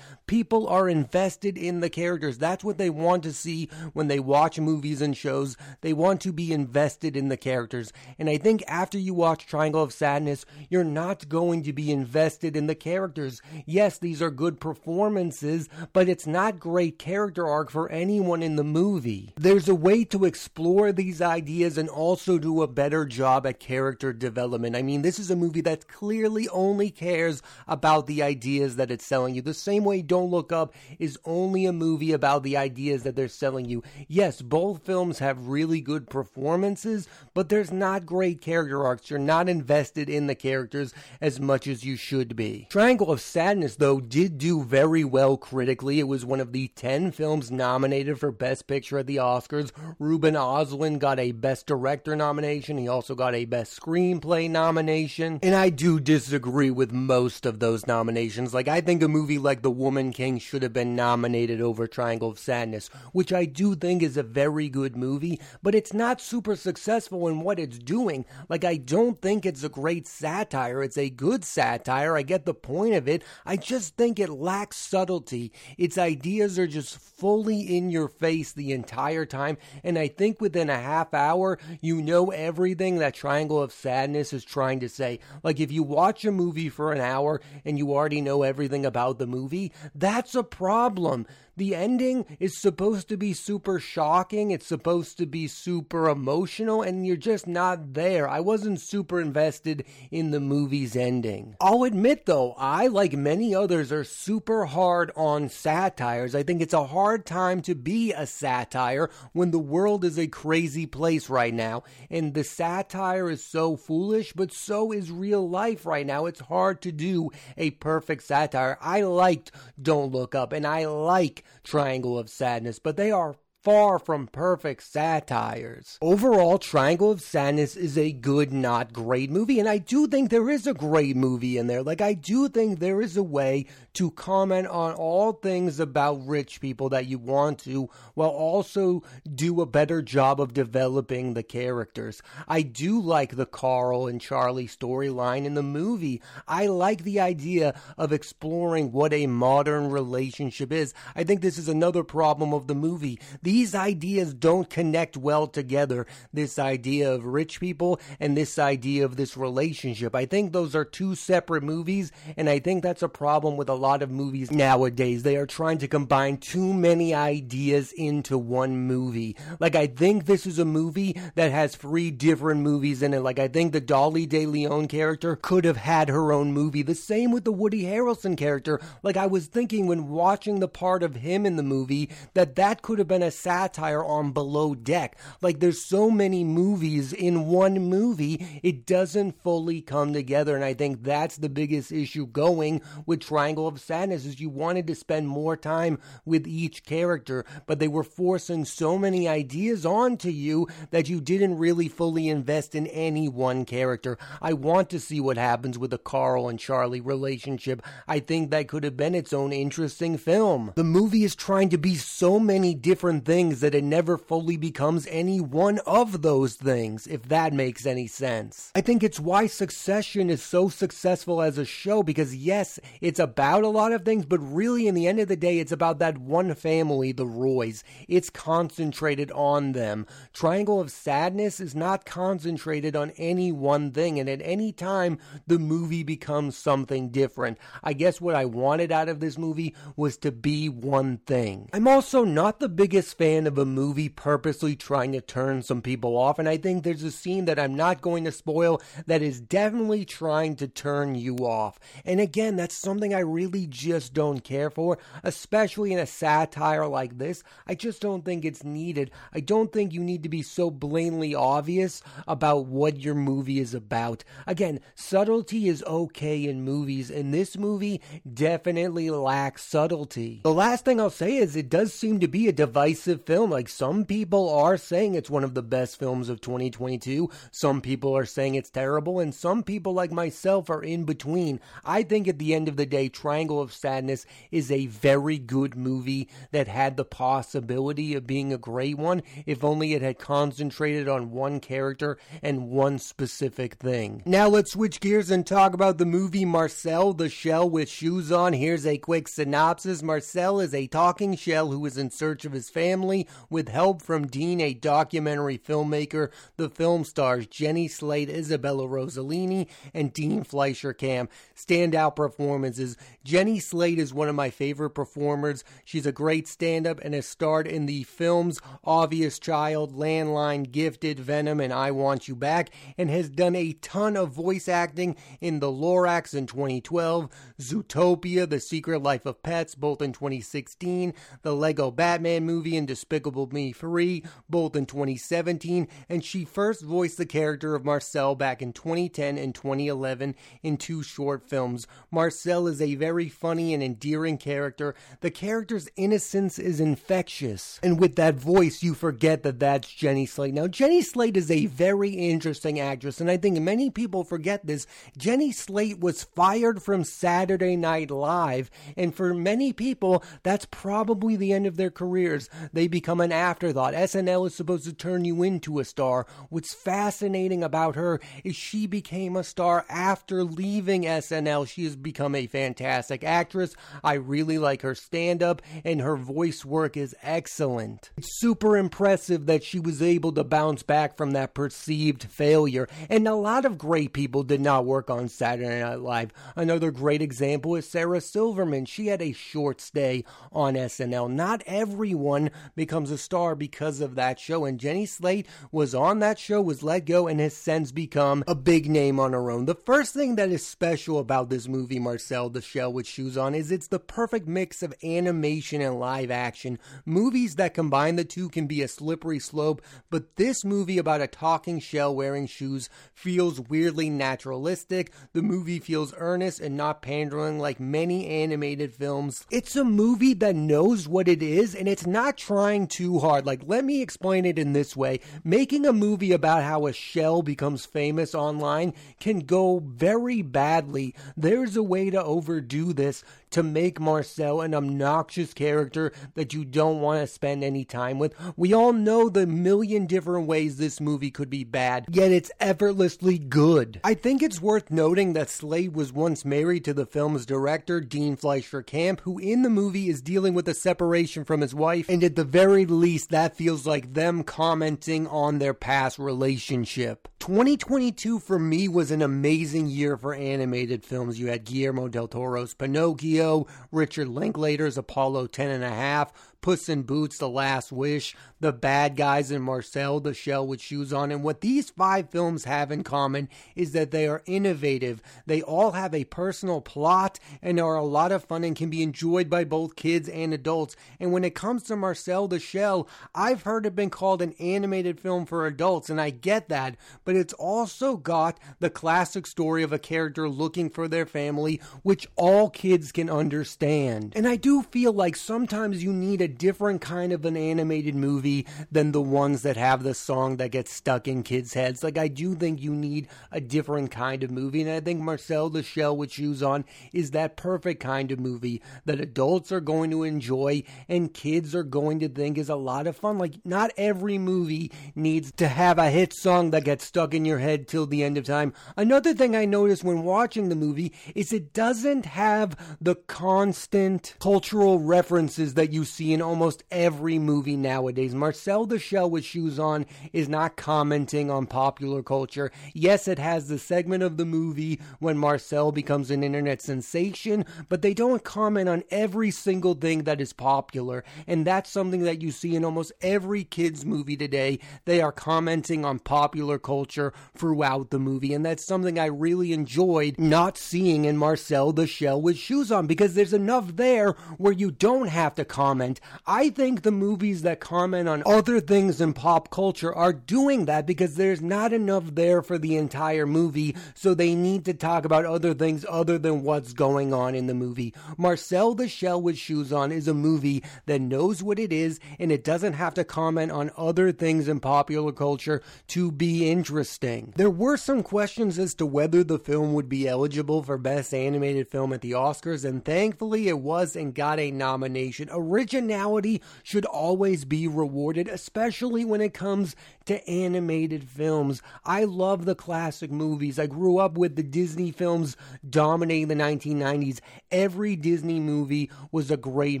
People 0.26 0.66
are 0.68 0.88
invested 0.88 1.58
in 1.58 1.80
the 1.80 1.90
characters. 1.90 2.38
That's 2.38 2.64
what 2.64 2.78
they 2.78 2.88
want 2.88 3.22
to 3.24 3.32
see 3.32 3.68
when 3.92 4.08
they 4.08 4.18
watch 4.18 4.58
movies 4.58 5.02
and 5.02 5.16
shows. 5.16 5.56
They 5.82 5.92
want 5.92 6.20
to 6.22 6.32
be 6.32 6.52
invested 6.52 7.16
in 7.16 7.28
the 7.28 7.36
characters. 7.36 7.92
And 8.18 8.30
I 8.30 8.38
think 8.38 8.62
after 8.66 8.98
you 8.98 9.12
watch 9.12 9.46
Triangle 9.46 9.82
of 9.82 9.92
Sadness, 9.92 10.46
you're 10.70 10.84
not 10.84 11.28
going 11.28 11.62
to 11.64 11.72
be 11.72 11.92
invested 11.92 12.56
in 12.56 12.66
the 12.66 12.74
characters. 12.74 13.42
Yes, 13.66 13.98
these 13.98 14.22
are 14.22 14.30
good 14.30 14.58
performances, 14.58 15.68
but 15.92 16.08
it's 16.08 16.26
not 16.26 16.58
great 16.58 16.98
character 16.98 17.46
arc 17.46 17.70
for 17.70 17.90
anyone 17.90 18.42
in 18.42 18.56
the 18.56 18.64
movie. 18.64 19.34
There's 19.36 19.68
a 19.68 19.74
way 19.74 20.04
to 20.04 20.24
explore 20.24 20.92
these 20.92 21.20
ideas 21.20 21.76
and 21.76 21.90
also 21.90 22.38
do 22.38 22.62
a 22.62 22.68
better 22.68 23.04
job 23.04 23.46
at 23.46 23.60
character 23.60 24.14
development. 24.14 24.76
I 24.76 24.82
mean, 24.82 25.02
this 25.02 25.18
is 25.18 25.30
a 25.30 25.36
movie 25.36 25.60
that 25.60 25.88
clearly 25.88 26.48
only 26.48 26.90
cares 26.90 27.42
about 27.68 28.06
the 28.06 28.22
ideas 28.22 28.76
that 28.76 28.90
it's 28.90 29.04
selling 29.04 29.34
you 29.34 29.41
The 29.44 29.54
same 29.54 29.84
way 29.84 30.02
Don't 30.02 30.30
Look 30.30 30.52
Up 30.52 30.74
is 30.98 31.18
only 31.24 31.66
a 31.66 31.72
movie 31.72 32.12
about 32.12 32.42
the 32.42 32.56
ideas 32.56 33.02
that 33.02 33.16
they're 33.16 33.28
selling 33.28 33.66
you. 33.66 33.82
Yes, 34.08 34.42
both 34.42 34.84
films 34.84 35.18
have 35.18 35.48
really 35.48 35.80
good 35.80 36.08
performances, 36.08 37.08
but 37.34 37.48
there's 37.48 37.72
not 37.72 38.06
great 38.06 38.40
character 38.40 38.84
arcs. 38.84 39.10
You're 39.10 39.18
not 39.18 39.48
invested 39.48 40.08
in 40.08 40.26
the 40.26 40.34
characters 40.34 40.94
as 41.20 41.40
much 41.40 41.66
as 41.66 41.84
you 41.84 41.96
should 41.96 42.36
be. 42.36 42.66
Triangle 42.70 43.10
of 43.10 43.20
Sadness, 43.20 43.76
though, 43.76 44.00
did 44.00 44.38
do 44.38 44.62
very 44.62 45.04
well 45.04 45.36
critically. 45.36 45.98
It 45.98 46.08
was 46.08 46.24
one 46.24 46.40
of 46.40 46.52
the 46.52 46.68
10 46.68 47.12
films 47.12 47.50
nominated 47.50 48.18
for 48.18 48.30
Best 48.30 48.66
Picture 48.66 48.98
at 48.98 49.06
the 49.06 49.16
Oscars. 49.16 49.72
Ruben 49.98 50.34
Östlund 50.34 50.98
got 50.98 51.18
a 51.18 51.32
Best 51.32 51.66
Director 51.66 52.16
nomination. 52.16 52.78
He 52.78 52.88
also 52.88 53.14
got 53.14 53.34
a 53.34 53.44
Best 53.44 53.78
Screenplay 53.80 54.50
nomination. 54.50 55.38
And 55.42 55.54
I 55.54 55.70
do 55.70 56.00
disagree 56.00 56.70
with 56.70 56.92
most 56.92 57.46
of 57.46 57.58
those 57.58 57.86
nominations. 57.86 58.54
Like, 58.54 58.68
I 58.68 58.80
think 58.80 59.02
a 59.02 59.08
movie 59.08 59.31
like 59.38 59.62
The 59.62 59.70
Woman 59.70 60.12
King 60.12 60.38
should 60.38 60.62
have 60.62 60.72
been 60.72 60.96
nominated 60.96 61.60
over 61.60 61.86
Triangle 61.86 62.30
of 62.30 62.38
Sadness, 62.38 62.88
which 63.12 63.32
I 63.32 63.44
do 63.44 63.74
think 63.74 64.02
is 64.02 64.16
a 64.16 64.22
very 64.22 64.68
good 64.68 64.96
movie, 64.96 65.40
but 65.62 65.74
it's 65.74 65.92
not 65.92 66.20
super 66.20 66.56
successful 66.56 67.28
in 67.28 67.40
what 67.40 67.58
it's 67.58 67.78
doing. 67.78 68.24
Like, 68.48 68.64
I 68.64 68.76
don't 68.76 69.20
think 69.20 69.44
it's 69.44 69.62
a 69.62 69.68
great 69.68 70.06
satire. 70.06 70.82
It's 70.82 70.98
a 70.98 71.10
good 71.10 71.44
satire. 71.44 72.16
I 72.16 72.22
get 72.22 72.44
the 72.44 72.54
point 72.54 72.94
of 72.94 73.08
it. 73.08 73.22
I 73.44 73.56
just 73.56 73.96
think 73.96 74.18
it 74.18 74.30
lacks 74.30 74.76
subtlety. 74.76 75.52
Its 75.78 75.98
ideas 75.98 76.58
are 76.58 76.66
just 76.66 76.98
fully 76.98 77.60
in 77.60 77.90
your 77.90 78.08
face 78.08 78.52
the 78.52 78.72
entire 78.72 79.24
time. 79.24 79.58
And 79.84 79.98
I 79.98 80.08
think 80.08 80.40
within 80.40 80.70
a 80.70 80.78
half 80.78 81.14
hour, 81.14 81.58
you 81.80 82.02
know 82.02 82.30
everything 82.30 82.98
that 82.98 83.14
Triangle 83.14 83.62
of 83.62 83.72
Sadness 83.72 84.32
is 84.32 84.44
trying 84.44 84.80
to 84.80 84.88
say. 84.88 85.20
Like, 85.42 85.60
if 85.60 85.70
you 85.70 85.82
watch 85.82 86.24
a 86.24 86.32
movie 86.32 86.68
for 86.68 86.92
an 86.92 87.00
hour 87.00 87.40
and 87.64 87.78
you 87.78 87.92
already 87.92 88.20
know 88.20 88.42
everything 88.42 88.84
about 88.84 89.18
the 89.22 89.26
movie, 89.28 89.72
that's 89.94 90.34
a 90.34 90.42
problem. 90.42 91.26
The 91.54 91.74
ending 91.74 92.24
is 92.40 92.58
supposed 92.58 93.10
to 93.10 93.18
be 93.18 93.34
super 93.34 93.78
shocking. 93.78 94.52
It's 94.52 94.66
supposed 94.66 95.18
to 95.18 95.26
be 95.26 95.48
super 95.48 96.08
emotional, 96.08 96.80
and 96.80 97.06
you're 97.06 97.16
just 97.16 97.46
not 97.46 97.92
there. 97.92 98.26
I 98.26 98.40
wasn't 98.40 98.80
super 98.80 99.20
invested 99.20 99.84
in 100.10 100.30
the 100.30 100.40
movie's 100.40 100.96
ending. 100.96 101.56
I'll 101.60 101.84
admit, 101.84 102.24
though, 102.24 102.54
I, 102.56 102.86
like 102.86 103.12
many 103.12 103.54
others, 103.54 103.92
are 103.92 104.02
super 104.02 104.64
hard 104.64 105.12
on 105.14 105.50
satires. 105.50 106.34
I 106.34 106.42
think 106.42 106.62
it's 106.62 106.72
a 106.72 106.86
hard 106.86 107.26
time 107.26 107.60
to 107.62 107.74
be 107.74 108.12
a 108.12 108.26
satire 108.26 109.10
when 109.32 109.50
the 109.50 109.58
world 109.58 110.06
is 110.06 110.18
a 110.18 110.28
crazy 110.28 110.86
place 110.86 111.28
right 111.28 111.52
now, 111.52 111.82
and 112.08 112.32
the 112.32 112.44
satire 112.44 113.28
is 113.28 113.44
so 113.44 113.76
foolish, 113.76 114.32
but 114.32 114.52
so 114.52 114.90
is 114.90 115.10
real 115.10 115.46
life 115.46 115.84
right 115.84 116.06
now. 116.06 116.24
It's 116.24 116.40
hard 116.40 116.80
to 116.82 116.92
do 116.92 117.30
a 117.58 117.72
perfect 117.72 118.22
satire. 118.22 118.78
I 118.80 119.02
liked 119.02 119.52
Don't 119.80 120.12
Look 120.12 120.34
Up, 120.34 120.54
and 120.54 120.66
I 120.66 120.86
like 120.86 121.41
Triangle 121.64 122.18
of 122.18 122.28
Sadness, 122.30 122.78
but 122.78 122.96
they 122.96 123.10
are 123.10 123.36
far 123.62 123.98
from 123.98 124.26
perfect 124.26 124.82
satires. 124.82 125.96
Overall, 126.02 126.58
Triangle 126.58 127.12
of 127.12 127.22
Sadness 127.22 127.76
is 127.76 127.96
a 127.96 128.10
good, 128.10 128.52
not 128.52 128.92
great 128.92 129.30
movie, 129.30 129.60
and 129.60 129.68
I 129.68 129.78
do 129.78 130.08
think 130.08 130.30
there 130.30 130.50
is 130.50 130.66
a 130.66 130.74
great 130.74 131.16
movie 131.16 131.58
in 131.58 131.68
there. 131.68 131.82
Like, 131.82 132.00
I 132.00 132.14
do 132.14 132.48
think 132.48 132.78
there 132.78 133.00
is 133.00 133.16
a 133.16 133.22
way 133.22 133.66
to 133.94 134.10
comment 134.10 134.66
on 134.66 134.94
all 134.94 135.32
things 135.32 135.78
about 135.78 136.26
rich 136.26 136.60
people 136.60 136.88
that 136.88 137.06
you 137.06 137.18
want 137.18 137.60
to, 137.60 137.88
while 138.14 138.30
also 138.30 139.04
do 139.32 139.60
a 139.60 139.66
better 139.66 140.02
job 140.02 140.40
of 140.40 140.54
developing 140.54 141.34
the 141.34 141.42
characters. 141.44 142.20
I 142.48 142.62
do 142.62 143.00
like 143.00 143.36
the 143.36 143.46
Carl 143.46 144.08
and 144.08 144.20
Charlie 144.20 144.66
storyline 144.66 145.44
in 145.44 145.54
the 145.54 145.62
movie. 145.62 146.20
I 146.48 146.66
like 146.66 147.04
the 147.04 147.20
idea 147.20 147.80
of 147.96 148.12
exploring 148.12 148.90
what 148.90 149.12
a 149.12 149.28
modern 149.28 149.90
relationship 149.90 150.72
is. 150.72 150.94
I 151.14 151.22
think 151.22 151.42
this 151.42 151.58
is 151.58 151.68
another 151.68 152.02
problem 152.02 152.52
of 152.52 152.66
the 152.66 152.74
movie. 152.74 153.20
The 153.42 153.51
these 153.52 153.74
ideas 153.74 154.32
don't 154.32 154.70
connect 154.70 155.14
well 155.14 155.46
together. 155.46 156.06
This 156.32 156.58
idea 156.58 157.12
of 157.12 157.26
rich 157.26 157.60
people 157.60 158.00
and 158.18 158.34
this 158.34 158.58
idea 158.58 159.04
of 159.04 159.16
this 159.16 159.36
relationship. 159.36 160.14
I 160.14 160.24
think 160.24 160.54
those 160.54 160.74
are 160.74 160.86
two 160.86 161.14
separate 161.14 161.62
movies, 161.62 162.12
and 162.38 162.48
I 162.48 162.60
think 162.60 162.82
that's 162.82 163.02
a 163.02 163.10
problem 163.10 163.58
with 163.58 163.68
a 163.68 163.74
lot 163.74 164.02
of 164.02 164.10
movies 164.10 164.50
nowadays. 164.50 165.22
They 165.22 165.36
are 165.36 165.44
trying 165.44 165.76
to 165.78 165.86
combine 165.86 166.38
too 166.38 166.72
many 166.72 167.12
ideas 167.12 167.92
into 167.92 168.38
one 168.38 168.86
movie. 168.86 169.36
Like, 169.60 169.76
I 169.76 169.86
think 169.86 170.24
this 170.24 170.46
is 170.46 170.58
a 170.58 170.64
movie 170.64 171.20
that 171.34 171.52
has 171.52 171.76
three 171.76 172.10
different 172.10 172.62
movies 172.62 173.02
in 173.02 173.12
it. 173.12 173.20
Like, 173.20 173.38
I 173.38 173.48
think 173.48 173.74
the 173.74 173.82
Dolly 173.82 174.24
De 174.24 174.46
Leon 174.46 174.88
character 174.88 175.36
could 175.36 175.66
have 175.66 175.76
had 175.76 176.08
her 176.08 176.32
own 176.32 176.54
movie. 176.54 176.80
The 176.80 176.94
same 176.94 177.30
with 177.30 177.44
the 177.44 177.52
Woody 177.52 177.82
Harrelson 177.82 178.34
character. 178.34 178.80
Like, 179.02 179.18
I 179.18 179.26
was 179.26 179.44
thinking 179.44 179.86
when 179.88 180.08
watching 180.08 180.60
the 180.60 180.68
part 180.68 181.02
of 181.02 181.16
him 181.16 181.44
in 181.44 181.56
the 181.56 181.62
movie 181.62 182.08
that 182.32 182.56
that 182.56 182.80
could 182.80 182.98
have 182.98 183.08
been 183.08 183.22
a 183.22 183.41
satire 183.42 184.04
on 184.04 184.30
Below 184.30 184.74
Deck. 184.74 185.18
Like 185.40 185.58
there's 185.58 185.82
so 185.82 186.10
many 186.10 186.44
movies 186.44 187.12
in 187.12 187.46
one 187.46 187.74
movie, 187.74 188.60
it 188.62 188.86
doesn't 188.86 189.42
fully 189.42 189.80
come 189.80 190.12
together. 190.12 190.54
And 190.54 190.64
I 190.64 190.74
think 190.74 191.02
that's 191.02 191.36
the 191.36 191.48
biggest 191.48 191.90
issue 191.90 192.26
going 192.26 192.82
with 193.04 193.20
Triangle 193.20 193.66
of 193.66 193.80
Sadness 193.80 194.24
is 194.24 194.40
you 194.40 194.48
wanted 194.48 194.86
to 194.86 194.94
spend 194.94 195.28
more 195.28 195.56
time 195.56 195.98
with 196.24 196.46
each 196.46 196.84
character, 196.84 197.44
but 197.66 197.80
they 197.80 197.88
were 197.88 198.04
forcing 198.04 198.64
so 198.64 198.96
many 198.96 199.26
ideas 199.26 199.84
onto 199.84 200.28
you 200.28 200.68
that 200.90 201.08
you 201.08 201.20
didn't 201.20 201.58
really 201.58 201.88
fully 201.88 202.28
invest 202.28 202.76
in 202.76 202.86
any 202.88 203.28
one 203.28 203.64
character. 203.64 204.18
I 204.40 204.52
want 204.52 204.88
to 204.90 205.00
see 205.00 205.20
what 205.20 205.36
happens 205.36 205.78
with 205.78 205.90
the 205.90 205.98
Carl 205.98 206.48
and 206.48 206.58
Charlie 206.58 207.00
relationship. 207.00 207.82
I 208.06 208.20
think 208.20 208.50
that 208.50 208.68
could 208.68 208.84
have 208.84 208.96
been 208.96 209.16
its 209.16 209.32
own 209.32 209.52
interesting 209.52 210.16
film. 210.16 210.72
The 210.76 210.84
movie 210.84 211.24
is 211.24 211.34
trying 211.34 211.70
to 211.70 211.78
be 211.78 211.96
so 211.96 212.38
many 212.38 212.74
different 212.74 213.24
things 213.24 213.31
things 213.32 213.60
that 213.60 213.74
it 213.74 213.82
never 213.82 214.18
fully 214.18 214.58
becomes 214.58 215.06
any 215.06 215.40
one 215.40 215.78
of 215.86 216.20
those 216.20 216.54
things, 216.54 217.06
if 217.06 217.22
that 217.30 217.50
makes 217.50 217.86
any 217.86 218.06
sense. 218.06 218.70
I 218.74 218.82
think 218.82 219.02
it's 219.02 219.18
why 219.18 219.46
Succession 219.46 220.28
is 220.28 220.42
so 220.42 220.68
successful 220.68 221.40
as 221.40 221.56
a 221.56 221.64
show 221.64 222.02
because, 222.02 222.36
yes, 222.36 222.78
it's 223.00 223.18
about 223.18 223.64
a 223.64 223.68
lot 223.68 223.92
of 223.92 224.04
things, 224.04 224.26
but 224.26 224.38
really, 224.40 224.86
in 224.86 224.94
the 224.94 225.06
end 225.06 225.18
of 225.18 225.28
the 225.28 225.36
day, 225.36 225.60
it's 225.60 225.72
about 225.72 225.98
that 226.00 226.18
one 226.18 226.54
family, 226.54 227.10
the 227.12 227.24
Roys. 227.24 227.82
It's 228.06 228.28
concentrated 228.28 229.30
on 229.30 229.72
them. 229.72 230.06
Triangle 230.34 230.78
of 230.78 230.90
Sadness 230.90 231.58
is 231.58 231.74
not 231.74 232.04
concentrated 232.04 232.94
on 232.94 233.12
any 233.12 233.50
one 233.50 233.92
thing, 233.92 234.20
and 234.20 234.28
at 234.28 234.42
any 234.44 234.72
time, 234.72 235.16
the 235.46 235.58
movie 235.58 236.02
becomes 236.02 236.54
something 236.54 237.08
different. 237.08 237.56
I 237.82 237.94
guess 237.94 238.20
what 238.20 238.34
I 238.34 238.44
wanted 238.44 238.92
out 238.92 239.08
of 239.08 239.20
this 239.20 239.38
movie 239.38 239.74
was 239.96 240.18
to 240.18 240.30
be 240.30 240.68
one 240.68 241.16
thing. 241.16 241.70
I'm 241.72 241.88
also 241.88 242.24
not 242.24 242.60
the 242.60 242.68
biggest 242.68 243.21
fan 243.22 243.46
of 243.46 243.56
a 243.56 243.64
movie 243.64 244.08
purposely 244.08 244.74
trying 244.74 245.12
to 245.12 245.20
turn 245.20 245.62
some 245.62 245.80
people 245.80 246.16
off. 246.16 246.40
And 246.40 246.48
I 246.48 246.56
think 246.56 246.82
there's 246.82 247.04
a 247.04 247.12
scene 247.12 247.44
that 247.44 247.56
I'm 247.56 247.76
not 247.76 248.00
going 248.00 248.24
to 248.24 248.32
spoil 248.32 248.82
that 249.06 249.22
is 249.22 249.40
definitely 249.40 250.04
trying 250.04 250.56
to 250.56 250.66
turn 250.66 251.14
you 251.14 251.36
off. 251.36 251.78
And 252.04 252.18
again, 252.18 252.56
that's 252.56 252.74
something 252.74 253.14
I 253.14 253.20
really 253.20 253.68
just 253.68 254.12
don't 254.12 254.42
care 254.42 254.70
for, 254.70 254.98
especially 255.22 255.92
in 255.92 256.00
a 256.00 256.06
satire 256.06 256.84
like 256.88 257.18
this. 257.18 257.44
I 257.64 257.76
just 257.76 258.02
don't 258.02 258.24
think 258.24 258.44
it's 258.44 258.64
needed. 258.64 259.12
I 259.32 259.38
don't 259.38 259.72
think 259.72 259.92
you 259.92 260.00
need 260.00 260.24
to 260.24 260.28
be 260.28 260.42
so 260.42 260.68
blatantly 260.68 261.32
obvious 261.32 262.02
about 262.26 262.66
what 262.66 262.98
your 262.98 263.14
movie 263.14 263.60
is 263.60 263.72
about. 263.72 264.24
Again, 264.48 264.80
subtlety 264.96 265.68
is 265.68 265.84
okay 265.84 266.44
in 266.44 266.64
movies, 266.64 267.08
and 267.08 267.32
this 267.32 267.56
movie 267.56 268.00
definitely 268.34 269.10
lacks 269.10 269.62
subtlety. 269.62 270.40
The 270.42 270.52
last 270.52 270.84
thing 270.84 271.00
I'll 271.00 271.08
say 271.08 271.36
is 271.36 271.54
it 271.54 271.70
does 271.70 271.92
seem 271.92 272.18
to 272.18 272.26
be 272.26 272.48
a 272.48 272.52
divisive 272.52 273.11
film. 273.18 273.50
Like 273.50 273.68
some 273.68 274.04
people 274.04 274.48
are 274.50 274.76
saying 274.76 275.14
it's 275.14 275.30
one 275.30 275.44
of 275.44 275.54
the 275.54 275.62
best 275.62 275.98
films 275.98 276.28
of 276.28 276.40
2022. 276.40 277.30
Some 277.50 277.80
people 277.80 278.16
are 278.16 278.24
saying 278.24 278.54
it's 278.54 278.70
terrible, 278.70 279.20
and 279.20 279.34
some 279.34 279.62
people 279.62 279.92
like 279.92 280.12
myself 280.12 280.70
are 280.70 280.82
in 280.82 281.04
between. 281.04 281.60
I 281.84 282.02
think 282.02 282.28
at 282.28 282.38
the 282.38 282.54
end 282.54 282.68
of 282.68 282.76
the 282.76 282.86
day, 282.86 283.08
Triangle 283.08 283.60
of 283.60 283.72
Sadness 283.72 284.26
is 284.50 284.70
a 284.70 284.86
very 284.86 285.38
good 285.38 285.76
movie 285.76 286.28
that 286.50 286.68
had 286.68 286.96
the 286.96 287.04
possibility 287.04 288.14
of 288.14 288.26
being 288.26 288.52
a 288.52 288.58
great 288.58 288.96
one 288.96 289.22
if 289.46 289.64
only 289.64 289.94
it 289.94 290.02
had 290.02 290.18
concentrated 290.18 291.08
on 291.08 291.30
one 291.30 291.60
character 291.60 292.18
and 292.42 292.68
one 292.68 292.98
specific 292.98 293.74
thing. 293.74 294.22
Now 294.24 294.48
let's 294.48 294.72
switch 294.72 295.00
gears 295.00 295.30
and 295.30 295.46
talk 295.46 295.74
about 295.74 295.98
the 295.98 296.06
movie 296.06 296.44
Marcel 296.44 297.12
the 297.12 297.28
Shell 297.28 297.70
with 297.70 297.88
Shoes 297.88 298.32
On. 298.32 298.52
Here's 298.52 298.86
a 298.86 298.98
quick 298.98 299.28
synopsis. 299.28 300.02
Marcel 300.02 300.60
is 300.60 300.74
a 300.74 300.86
talking 300.86 301.36
shell 301.36 301.70
who 301.70 301.84
is 301.86 301.98
in 301.98 302.10
search 302.10 302.44
of 302.44 302.52
his 302.52 302.70
family 302.70 303.01
Family 303.02 303.26
with 303.50 303.68
help 303.68 304.00
from 304.00 304.28
Dean, 304.28 304.60
a 304.60 304.74
documentary 304.74 305.58
filmmaker. 305.58 306.30
The 306.56 306.70
film 306.70 307.02
stars 307.02 307.48
Jenny 307.48 307.88
Slate, 307.88 308.30
Isabella 308.30 308.86
Rossellini, 308.86 309.66
and 309.92 310.12
Dean 310.12 310.44
Fleischer 310.44 310.92
Camp. 310.92 311.32
Standout 311.56 312.14
performances. 312.14 312.96
Jenny 313.24 313.58
Slate 313.58 313.98
is 313.98 314.14
one 314.14 314.28
of 314.28 314.36
my 314.36 314.50
favorite 314.50 314.90
performers. 314.90 315.64
She's 315.84 316.06
a 316.06 316.12
great 316.12 316.46
stand 316.46 316.86
up 316.86 317.00
and 317.02 317.12
has 317.12 317.26
starred 317.26 317.66
in 317.66 317.86
the 317.86 318.04
films 318.04 318.60
Obvious 318.84 319.40
Child, 319.40 319.96
Landline, 319.96 320.70
Gifted, 320.70 321.18
Venom, 321.18 321.58
and 321.58 321.72
I 321.72 321.90
Want 321.90 322.28
You 322.28 322.36
Back, 322.36 322.70
and 322.96 323.10
has 323.10 323.28
done 323.28 323.56
a 323.56 323.72
ton 323.72 324.16
of 324.16 324.30
voice 324.30 324.68
acting 324.68 325.16
in 325.40 325.58
The 325.58 325.72
Lorax 325.72 326.34
in 326.34 326.46
2012, 326.46 327.28
Zootopia, 327.60 328.48
The 328.48 328.60
Secret 328.60 329.02
Life 329.02 329.26
of 329.26 329.42
Pets, 329.42 329.74
both 329.74 330.00
in 330.00 330.12
2016, 330.12 331.14
the 331.42 331.56
Lego 331.56 331.90
Batman 331.90 332.44
movie 332.44 332.76
and 332.82 332.88
Despicable 332.88 333.48
Me 333.52 333.70
3, 333.70 334.24
both 334.50 334.74
in 334.74 334.86
2017, 334.86 335.86
and 336.08 336.24
she 336.24 336.44
first 336.44 336.82
voiced 336.82 337.16
the 337.16 337.24
character 337.24 337.76
of 337.76 337.84
Marcel 337.84 338.34
back 338.34 338.60
in 338.60 338.72
2010 338.72 339.38
and 339.38 339.54
2011 339.54 340.34
in 340.64 340.76
two 340.76 341.04
short 341.04 341.48
films. 341.48 341.86
Marcel 342.10 342.66
is 342.66 342.82
a 342.82 342.96
very 342.96 343.28
funny 343.28 343.72
and 343.72 343.84
endearing 343.84 344.36
character. 344.36 344.96
The 345.20 345.30
character's 345.30 345.88
innocence 345.94 346.58
is 346.58 346.80
infectious, 346.80 347.78
and 347.84 348.00
with 348.00 348.16
that 348.16 348.34
voice, 348.34 348.82
you 348.82 348.94
forget 348.94 349.44
that 349.44 349.60
that's 349.60 349.88
Jenny 349.88 350.26
Slate. 350.26 350.54
Now, 350.54 350.66
Jenny 350.66 351.02
Slate 351.02 351.36
is 351.36 351.52
a 351.52 351.66
very 351.66 352.10
interesting 352.10 352.80
actress, 352.80 353.20
and 353.20 353.30
I 353.30 353.36
think 353.36 353.60
many 353.60 353.90
people 353.90 354.24
forget 354.24 354.66
this. 354.66 354.88
Jenny 355.16 355.52
Slate 355.52 356.00
was 356.00 356.24
fired 356.24 356.82
from 356.82 357.04
Saturday 357.04 357.76
Night 357.76 358.10
Live, 358.10 358.72
and 358.96 359.14
for 359.14 359.32
many 359.32 359.72
people, 359.72 360.24
that's 360.42 360.66
probably 360.72 361.36
the 361.36 361.52
end 361.52 361.66
of 361.66 361.76
their 361.76 361.92
careers. 361.92 362.48
They 362.72 362.88
become 362.88 363.20
an 363.20 363.32
afterthought. 363.32 363.94
SNL 363.94 364.46
is 364.46 364.54
supposed 364.54 364.84
to 364.84 364.92
turn 364.92 365.24
you 365.24 365.42
into 365.42 365.78
a 365.78 365.84
star. 365.84 366.26
What's 366.48 366.74
fascinating 366.74 367.62
about 367.62 367.96
her 367.96 368.20
is 368.44 368.56
she 368.56 368.86
became 368.86 369.36
a 369.36 369.44
star 369.44 369.84
after 369.88 370.42
leaving 370.44 371.02
SNL. 371.02 371.68
She 371.68 371.84
has 371.84 371.96
become 371.96 372.34
a 372.34 372.46
fantastic 372.46 373.24
actress. 373.24 373.74
I 374.02 374.14
really 374.14 374.58
like 374.58 374.82
her 374.82 374.94
stand 374.94 375.42
up, 375.42 375.62
and 375.84 376.00
her 376.00 376.16
voice 376.16 376.64
work 376.64 376.96
is 376.96 377.14
excellent. 377.22 378.10
It's 378.16 378.40
super 378.40 378.76
impressive 378.76 379.46
that 379.46 379.64
she 379.64 379.78
was 379.78 380.02
able 380.02 380.32
to 380.32 380.44
bounce 380.44 380.82
back 380.82 381.16
from 381.16 381.32
that 381.32 381.54
perceived 381.54 382.24
failure. 382.24 382.88
And 383.08 383.28
a 383.28 383.34
lot 383.34 383.64
of 383.64 383.78
great 383.78 384.12
people 384.12 384.42
did 384.42 384.60
not 384.60 384.86
work 384.86 385.10
on 385.10 385.28
Saturday 385.28 385.80
Night 385.80 386.00
Live. 386.00 386.32
Another 386.56 386.90
great 386.90 387.22
example 387.22 387.76
is 387.76 387.88
Sarah 387.88 388.20
Silverman. 388.20 388.86
She 388.86 389.08
had 389.08 389.20
a 389.20 389.32
short 389.32 389.80
stay 389.80 390.24
on 390.50 390.74
SNL. 390.74 391.30
Not 391.30 391.62
everyone 391.66 392.50
becomes 392.74 393.10
a 393.10 393.18
star 393.18 393.54
because 393.54 394.00
of 394.00 394.14
that 394.14 394.38
show, 394.38 394.64
and 394.64 394.80
Jenny 394.80 395.06
Slate 395.06 395.46
was 395.70 395.94
on 395.94 396.18
that 396.20 396.38
show, 396.38 396.60
was 396.60 396.82
let 396.82 397.04
go, 397.04 397.26
and 397.26 397.40
has 397.40 397.54
since 397.54 397.92
become 397.92 398.44
a 398.46 398.54
big 398.54 398.88
name 398.88 399.18
on 399.18 399.32
her 399.32 399.50
own. 399.50 399.66
The 399.66 399.74
first 399.74 400.14
thing 400.14 400.36
that 400.36 400.50
is 400.50 400.64
special 400.66 401.18
about 401.18 401.50
this 401.50 401.68
movie, 401.68 401.98
Marcel 401.98 402.50
the 402.50 402.60
Shell 402.60 402.92
with 402.92 403.06
Shoes 403.06 403.36
On, 403.36 403.54
is 403.54 403.70
it's 403.70 403.88
the 403.88 403.98
perfect 403.98 404.46
mix 404.46 404.82
of 404.82 404.94
animation 405.02 405.80
and 405.80 405.98
live 405.98 406.30
action. 406.30 406.78
Movies 407.04 407.56
that 407.56 407.74
combine 407.74 408.16
the 408.16 408.24
two 408.24 408.48
can 408.48 408.66
be 408.66 408.82
a 408.82 408.88
slippery 408.88 409.38
slope, 409.38 409.82
but 410.10 410.36
this 410.36 410.64
movie 410.64 410.98
about 410.98 411.20
a 411.20 411.26
talking 411.26 411.80
shell 411.80 412.14
wearing 412.14 412.46
shoes 412.46 412.88
feels 413.14 413.60
weirdly 413.60 414.10
naturalistic. 414.10 415.12
The 415.32 415.42
movie 415.42 415.78
feels 415.78 416.14
earnest 416.16 416.60
and 416.60 416.76
not 416.76 417.02
pandering 417.02 417.58
like 417.58 417.80
many 417.80 418.26
animated 418.26 418.92
films. 418.92 419.46
It's 419.50 419.76
a 419.76 419.84
movie 419.84 420.34
that 420.34 420.56
knows 420.56 421.08
what 421.08 421.28
it 421.28 421.42
is 421.42 421.74
and 421.74 421.88
it's 421.88 422.06
not 422.06 422.36
trying 422.36 422.51
too 422.88 423.18
hard. 423.18 423.46
Like, 423.46 423.62
let 423.66 423.84
me 423.84 424.02
explain 424.02 424.44
it 424.44 424.58
in 424.58 424.72
this 424.72 424.96
way. 424.96 425.20
Making 425.44 425.86
a 425.86 425.92
movie 425.92 426.32
about 426.32 426.62
how 426.62 426.86
a 426.86 426.92
shell 426.92 427.42
becomes 427.42 427.86
famous 427.86 428.34
online 428.34 428.94
can 429.20 429.40
go 429.40 429.82
very 429.84 430.42
badly. 430.42 431.14
There's 431.36 431.76
a 431.76 431.82
way 431.82 432.10
to 432.10 432.22
overdo 432.22 432.92
this 432.92 433.24
to 433.52 433.62
make 433.62 434.00
Marcel 434.00 434.60
an 434.60 434.74
obnoxious 434.74 435.54
character 435.54 436.12
that 436.34 436.52
you 436.52 436.64
don't 436.64 437.00
want 437.00 437.20
to 437.20 437.26
spend 437.26 437.62
any 437.62 437.84
time 437.84 438.18
with. 438.18 438.34
We 438.56 438.72
all 438.72 438.92
know 438.92 439.28
the 439.28 439.46
million 439.46 440.06
different 440.06 440.46
ways 440.46 440.76
this 440.76 441.00
movie 441.00 441.30
could 441.30 441.50
be 441.50 441.64
bad, 441.64 442.06
yet 442.10 442.32
it's 442.32 442.50
effortlessly 442.60 443.38
good. 443.38 444.00
I 444.04 444.14
think 444.14 444.42
it's 444.42 444.60
worth 444.60 444.90
noting 444.90 445.34
that 445.34 445.50
Slate 445.50 445.92
was 445.92 446.12
once 446.12 446.44
married 446.44 446.84
to 446.84 446.94
the 446.94 447.06
film's 447.06 447.46
director, 447.46 448.00
Dean 448.00 448.36
Fleischer 448.36 448.82
Camp, 448.82 449.20
who 449.22 449.38
in 449.38 449.62
the 449.62 449.70
movie 449.70 450.08
is 450.08 450.22
dealing 450.22 450.54
with 450.54 450.68
a 450.68 450.74
separation 450.74 451.44
from 451.44 451.60
his 451.60 451.74
wife, 451.74 452.08
and 452.08 452.24
at 452.24 452.36
the 452.36 452.41
very 452.44 452.86
least, 452.86 453.30
that 453.30 453.56
feels 453.56 453.86
like 453.86 454.14
them 454.14 454.42
commenting 454.42 455.26
on 455.26 455.58
their 455.58 455.74
past 455.74 456.18
relationship. 456.18 457.28
2022 457.40 458.38
for 458.38 458.58
me 458.58 458.86
was 458.86 459.10
an 459.10 459.20
amazing 459.20 459.88
year 459.88 460.16
for 460.16 460.32
animated 460.34 461.04
films. 461.04 461.40
You 461.40 461.48
had 461.48 461.64
Guillermo 461.64 462.08
del 462.08 462.28
Toro's 462.28 462.74
Pinocchio, 462.74 463.66
Richard 463.90 464.28
Linklater's 464.28 464.96
Apollo 464.96 465.48
10 465.48 465.70
and 465.70 465.82
a 465.82 465.90
half, 465.90 466.32
Puss 466.62 466.88
in 466.88 467.02
Boots, 467.02 467.38
The 467.38 467.48
Last 467.48 467.92
Wish, 467.92 468.34
The 468.60 468.72
Bad 468.72 469.16
Guys, 469.16 469.50
and 469.50 469.62
Marcel 469.62 470.20
the 470.20 470.32
Shell 470.32 470.66
with 470.66 470.80
Shoes 470.80 471.12
On. 471.12 471.30
And 471.30 471.42
what 471.42 471.60
these 471.60 471.90
five 471.90 472.30
films 472.30 472.64
have 472.64 472.90
in 472.90 473.02
common 473.02 473.48
is 473.76 473.92
that 473.92 474.12
they 474.12 474.26
are 474.26 474.42
innovative. 474.46 475.20
They 475.44 475.60
all 475.60 475.90
have 475.90 476.14
a 476.14 476.24
personal 476.24 476.80
plot 476.80 477.38
and 477.60 477.80
are 477.80 477.96
a 477.96 478.04
lot 478.04 478.32
of 478.32 478.44
fun 478.44 478.64
and 478.64 478.76
can 478.76 478.88
be 478.90 479.02
enjoyed 479.02 479.50
by 479.50 479.64
both 479.64 479.96
kids 479.96 480.28
and 480.28 480.54
adults. 480.54 480.96
And 481.18 481.32
when 481.32 481.44
it 481.44 481.54
comes 481.54 481.82
to 481.84 481.96
Marcel 481.96 482.46
the 482.46 482.60
Shell, 482.60 483.08
I've 483.34 483.62
heard 483.62 483.84
it 483.84 483.96
been 483.96 484.10
called 484.10 484.40
an 484.40 484.54
animated 484.60 485.20
film 485.20 485.44
for 485.46 485.66
adults, 485.66 486.08
and 486.08 486.20
I 486.20 486.30
get 486.30 486.68
that, 486.68 486.96
but 487.24 487.34
it's 487.36 487.52
also 487.54 488.16
got 488.16 488.58
the 488.78 488.90
classic 488.90 489.46
story 489.46 489.82
of 489.82 489.92
a 489.92 489.98
character 489.98 490.48
looking 490.48 490.88
for 490.88 491.08
their 491.08 491.26
family, 491.26 491.80
which 492.02 492.28
all 492.36 492.70
kids 492.70 493.10
can 493.10 493.28
understand. 493.28 494.32
And 494.36 494.46
I 494.46 494.56
do 494.56 494.82
feel 494.82 495.12
like 495.12 495.34
sometimes 495.34 496.04
you 496.04 496.12
need 496.12 496.40
a 496.40 496.48
different 496.52 497.00
kind 497.00 497.32
of 497.32 497.44
an 497.44 497.56
animated 497.56 498.14
movie 498.14 498.66
than 498.90 499.12
the 499.12 499.20
ones 499.20 499.62
that 499.62 499.76
have 499.76 500.02
the 500.02 500.14
song 500.14 500.58
that 500.58 500.70
gets 500.70 500.92
stuck 500.92 501.26
in 501.26 501.42
kids' 501.42 501.74
heads. 501.74 502.02
Like, 502.02 502.18
I 502.18 502.28
do 502.28 502.54
think 502.54 502.80
you 502.80 502.94
need 502.94 503.28
a 503.50 503.60
different 503.60 504.10
kind 504.10 504.42
of 504.42 504.50
movie, 504.50 504.82
and 504.82 504.90
I 504.90 505.00
think 505.00 505.20
Marcel 505.20 505.70
the 505.70 505.82
Shell 505.82 506.16
with 506.16 506.32
Shoes 506.32 506.62
On 506.62 506.84
is 507.12 507.30
that 507.32 507.56
perfect 507.56 508.02
kind 508.02 508.30
of 508.30 508.38
movie 508.38 508.82
that 509.04 509.20
adults 509.20 509.72
are 509.72 509.80
going 509.80 510.10
to 510.10 510.22
enjoy 510.22 510.82
and 511.08 511.32
kids 511.32 511.74
are 511.74 511.82
going 511.82 512.20
to 512.20 512.28
think 512.28 512.58
is 512.58 512.68
a 512.68 512.76
lot 512.76 513.06
of 513.06 513.16
fun. 513.16 513.38
Like, 513.38 513.54
not 513.64 513.90
every 513.96 514.38
movie 514.38 514.92
needs 515.14 515.52
to 515.52 515.68
have 515.68 515.98
a 515.98 516.10
hit 516.10 516.32
song 516.32 516.70
that 516.70 516.84
gets 516.84 517.04
stuck 517.04 517.34
in 517.34 517.44
your 517.44 517.58
head 517.58 517.88
till 517.88 518.06
the 518.06 518.22
end 518.22 518.36
of 518.36 518.44
time. 518.44 518.72
Another 518.96 519.34
thing 519.34 519.56
I 519.56 519.64
noticed 519.64 520.04
when 520.04 520.22
watching 520.24 520.68
the 520.68 520.74
movie 520.74 521.12
is 521.34 521.52
it 521.52 521.72
doesn't 521.72 522.26
have 522.26 522.76
the 523.00 523.14
constant 523.14 524.34
cultural 524.40 524.98
references 524.98 525.74
that 525.74 525.92
you 525.92 526.04
see 526.04 526.32
in 526.32 526.41
almost 526.42 526.84
every 526.90 527.38
movie 527.38 527.76
nowadays. 527.76 528.34
Marcel 528.34 528.86
the 528.86 528.98
Shell 528.98 529.30
with 529.30 529.44
Shoes 529.44 529.78
On 529.78 530.04
is 530.32 530.48
not 530.48 530.76
commenting 530.76 531.50
on 531.50 531.66
popular 531.66 532.22
culture. 532.22 532.70
Yes, 532.92 533.28
it 533.28 533.38
has 533.38 533.68
the 533.68 533.78
segment 533.78 534.22
of 534.22 534.36
the 534.36 534.44
movie 534.44 535.00
when 535.20 535.38
Marcel 535.38 535.92
becomes 535.92 536.30
an 536.30 536.44
internet 536.44 536.82
sensation, 536.82 537.64
but 537.88 538.02
they 538.02 538.14
don't 538.14 538.44
comment 538.44 538.88
on 538.88 539.04
every 539.10 539.50
single 539.50 539.94
thing 539.94 540.24
that 540.24 540.40
is 540.40 540.52
popular. 540.52 541.24
And 541.46 541.66
that's 541.66 541.90
something 541.90 542.22
that 542.22 542.42
you 542.42 542.50
see 542.50 542.74
in 542.74 542.84
almost 542.84 543.12
every 543.22 543.64
kids 543.64 544.04
movie 544.04 544.36
today. 544.36 544.78
They 545.04 545.20
are 545.20 545.32
commenting 545.32 546.04
on 546.04 546.18
popular 546.18 546.78
culture 546.78 547.32
throughout 547.56 548.10
the 548.10 548.18
movie. 548.18 548.52
And 548.52 548.64
that's 548.66 548.84
something 548.84 549.18
I 549.18 549.26
really 549.26 549.72
enjoyed 549.72 550.38
not 550.38 550.76
seeing 550.76 551.24
in 551.24 551.36
Marcel 551.36 551.92
the 551.92 552.06
Shell 552.06 552.42
with 552.42 552.56
Shoes 552.58 552.90
On 552.90 553.06
because 553.06 553.34
there's 553.34 553.52
enough 553.52 553.96
there 553.96 554.32
where 554.58 554.72
you 554.72 554.90
don't 554.90 555.28
have 555.28 555.54
to 555.54 555.64
comment 555.64 556.20
I 556.46 556.70
think 556.70 557.02
the 557.02 557.10
movies 557.10 557.62
that 557.62 557.80
comment 557.80 558.28
on 558.28 558.42
other 558.46 558.80
things 558.80 559.20
in 559.20 559.32
pop 559.32 559.70
culture 559.70 560.14
are 560.14 560.32
doing 560.32 560.86
that 560.86 561.06
because 561.06 561.34
there's 561.34 561.60
not 561.60 561.92
enough 561.92 562.34
there 562.34 562.62
for 562.62 562.78
the 562.78 562.96
entire 562.96 563.46
movie, 563.46 563.94
so 564.14 564.34
they 564.34 564.54
need 564.54 564.84
to 564.86 564.94
talk 564.94 565.24
about 565.24 565.44
other 565.44 565.74
things 565.74 566.06
other 566.08 566.38
than 566.38 566.62
what's 566.62 566.92
going 566.92 567.34
on 567.34 567.54
in 567.54 567.66
the 567.66 567.74
movie. 567.74 568.14
Marcel 568.38 568.94
the 568.94 569.08
Shell 569.08 569.42
with 569.42 569.58
Shoes 569.58 569.92
On 569.92 570.10
is 570.10 570.28
a 570.28 570.34
movie 570.34 570.82
that 571.06 571.20
knows 571.20 571.62
what 571.62 571.78
it 571.78 571.92
is 571.92 572.18
and 572.38 572.50
it 572.50 572.64
doesn't 572.64 572.94
have 572.94 573.14
to 573.14 573.24
comment 573.24 573.70
on 573.70 573.90
other 573.96 574.32
things 574.32 574.68
in 574.68 574.80
popular 574.80 575.32
culture 575.32 575.82
to 576.08 576.32
be 576.32 576.70
interesting. 576.70 577.52
There 577.56 577.70
were 577.70 577.96
some 577.96 578.22
questions 578.22 578.78
as 578.78 578.94
to 578.94 579.06
whether 579.06 579.44
the 579.44 579.58
film 579.58 579.94
would 579.94 580.08
be 580.08 580.26
eligible 580.26 580.82
for 580.82 580.98
Best 580.98 581.34
Animated 581.34 581.88
Film 581.88 582.12
at 582.12 582.20
the 582.20 582.32
Oscars, 582.32 582.84
and 582.84 583.04
thankfully 583.04 583.68
it 583.68 583.78
was 583.78 584.16
and 584.16 584.34
got 584.34 584.58
a 584.58 584.70
nomination. 584.70 585.48
Originality 585.52 586.21
originality 586.22 586.62
should 586.82 587.04
always 587.04 587.64
be 587.64 587.86
rewarded, 587.86 588.48
especially 588.48 589.24
when 589.24 589.40
it 589.40 589.54
comes 589.54 589.96
to 590.24 590.48
animated 590.48 591.28
films. 591.28 591.82
I 592.04 592.24
love 592.24 592.64
the 592.64 592.74
classic 592.74 593.30
movies. 593.30 593.78
I 593.78 593.86
grew 593.86 594.18
up 594.18 594.38
with 594.38 594.56
the 594.56 594.62
Disney 594.62 595.10
films 595.10 595.56
dominating 595.88 596.48
the 596.48 596.54
1990s. 596.54 597.40
Every 597.70 598.14
Disney 598.16 598.60
movie 598.60 599.10
was 599.32 599.50
a 599.50 599.56
great 599.56 600.00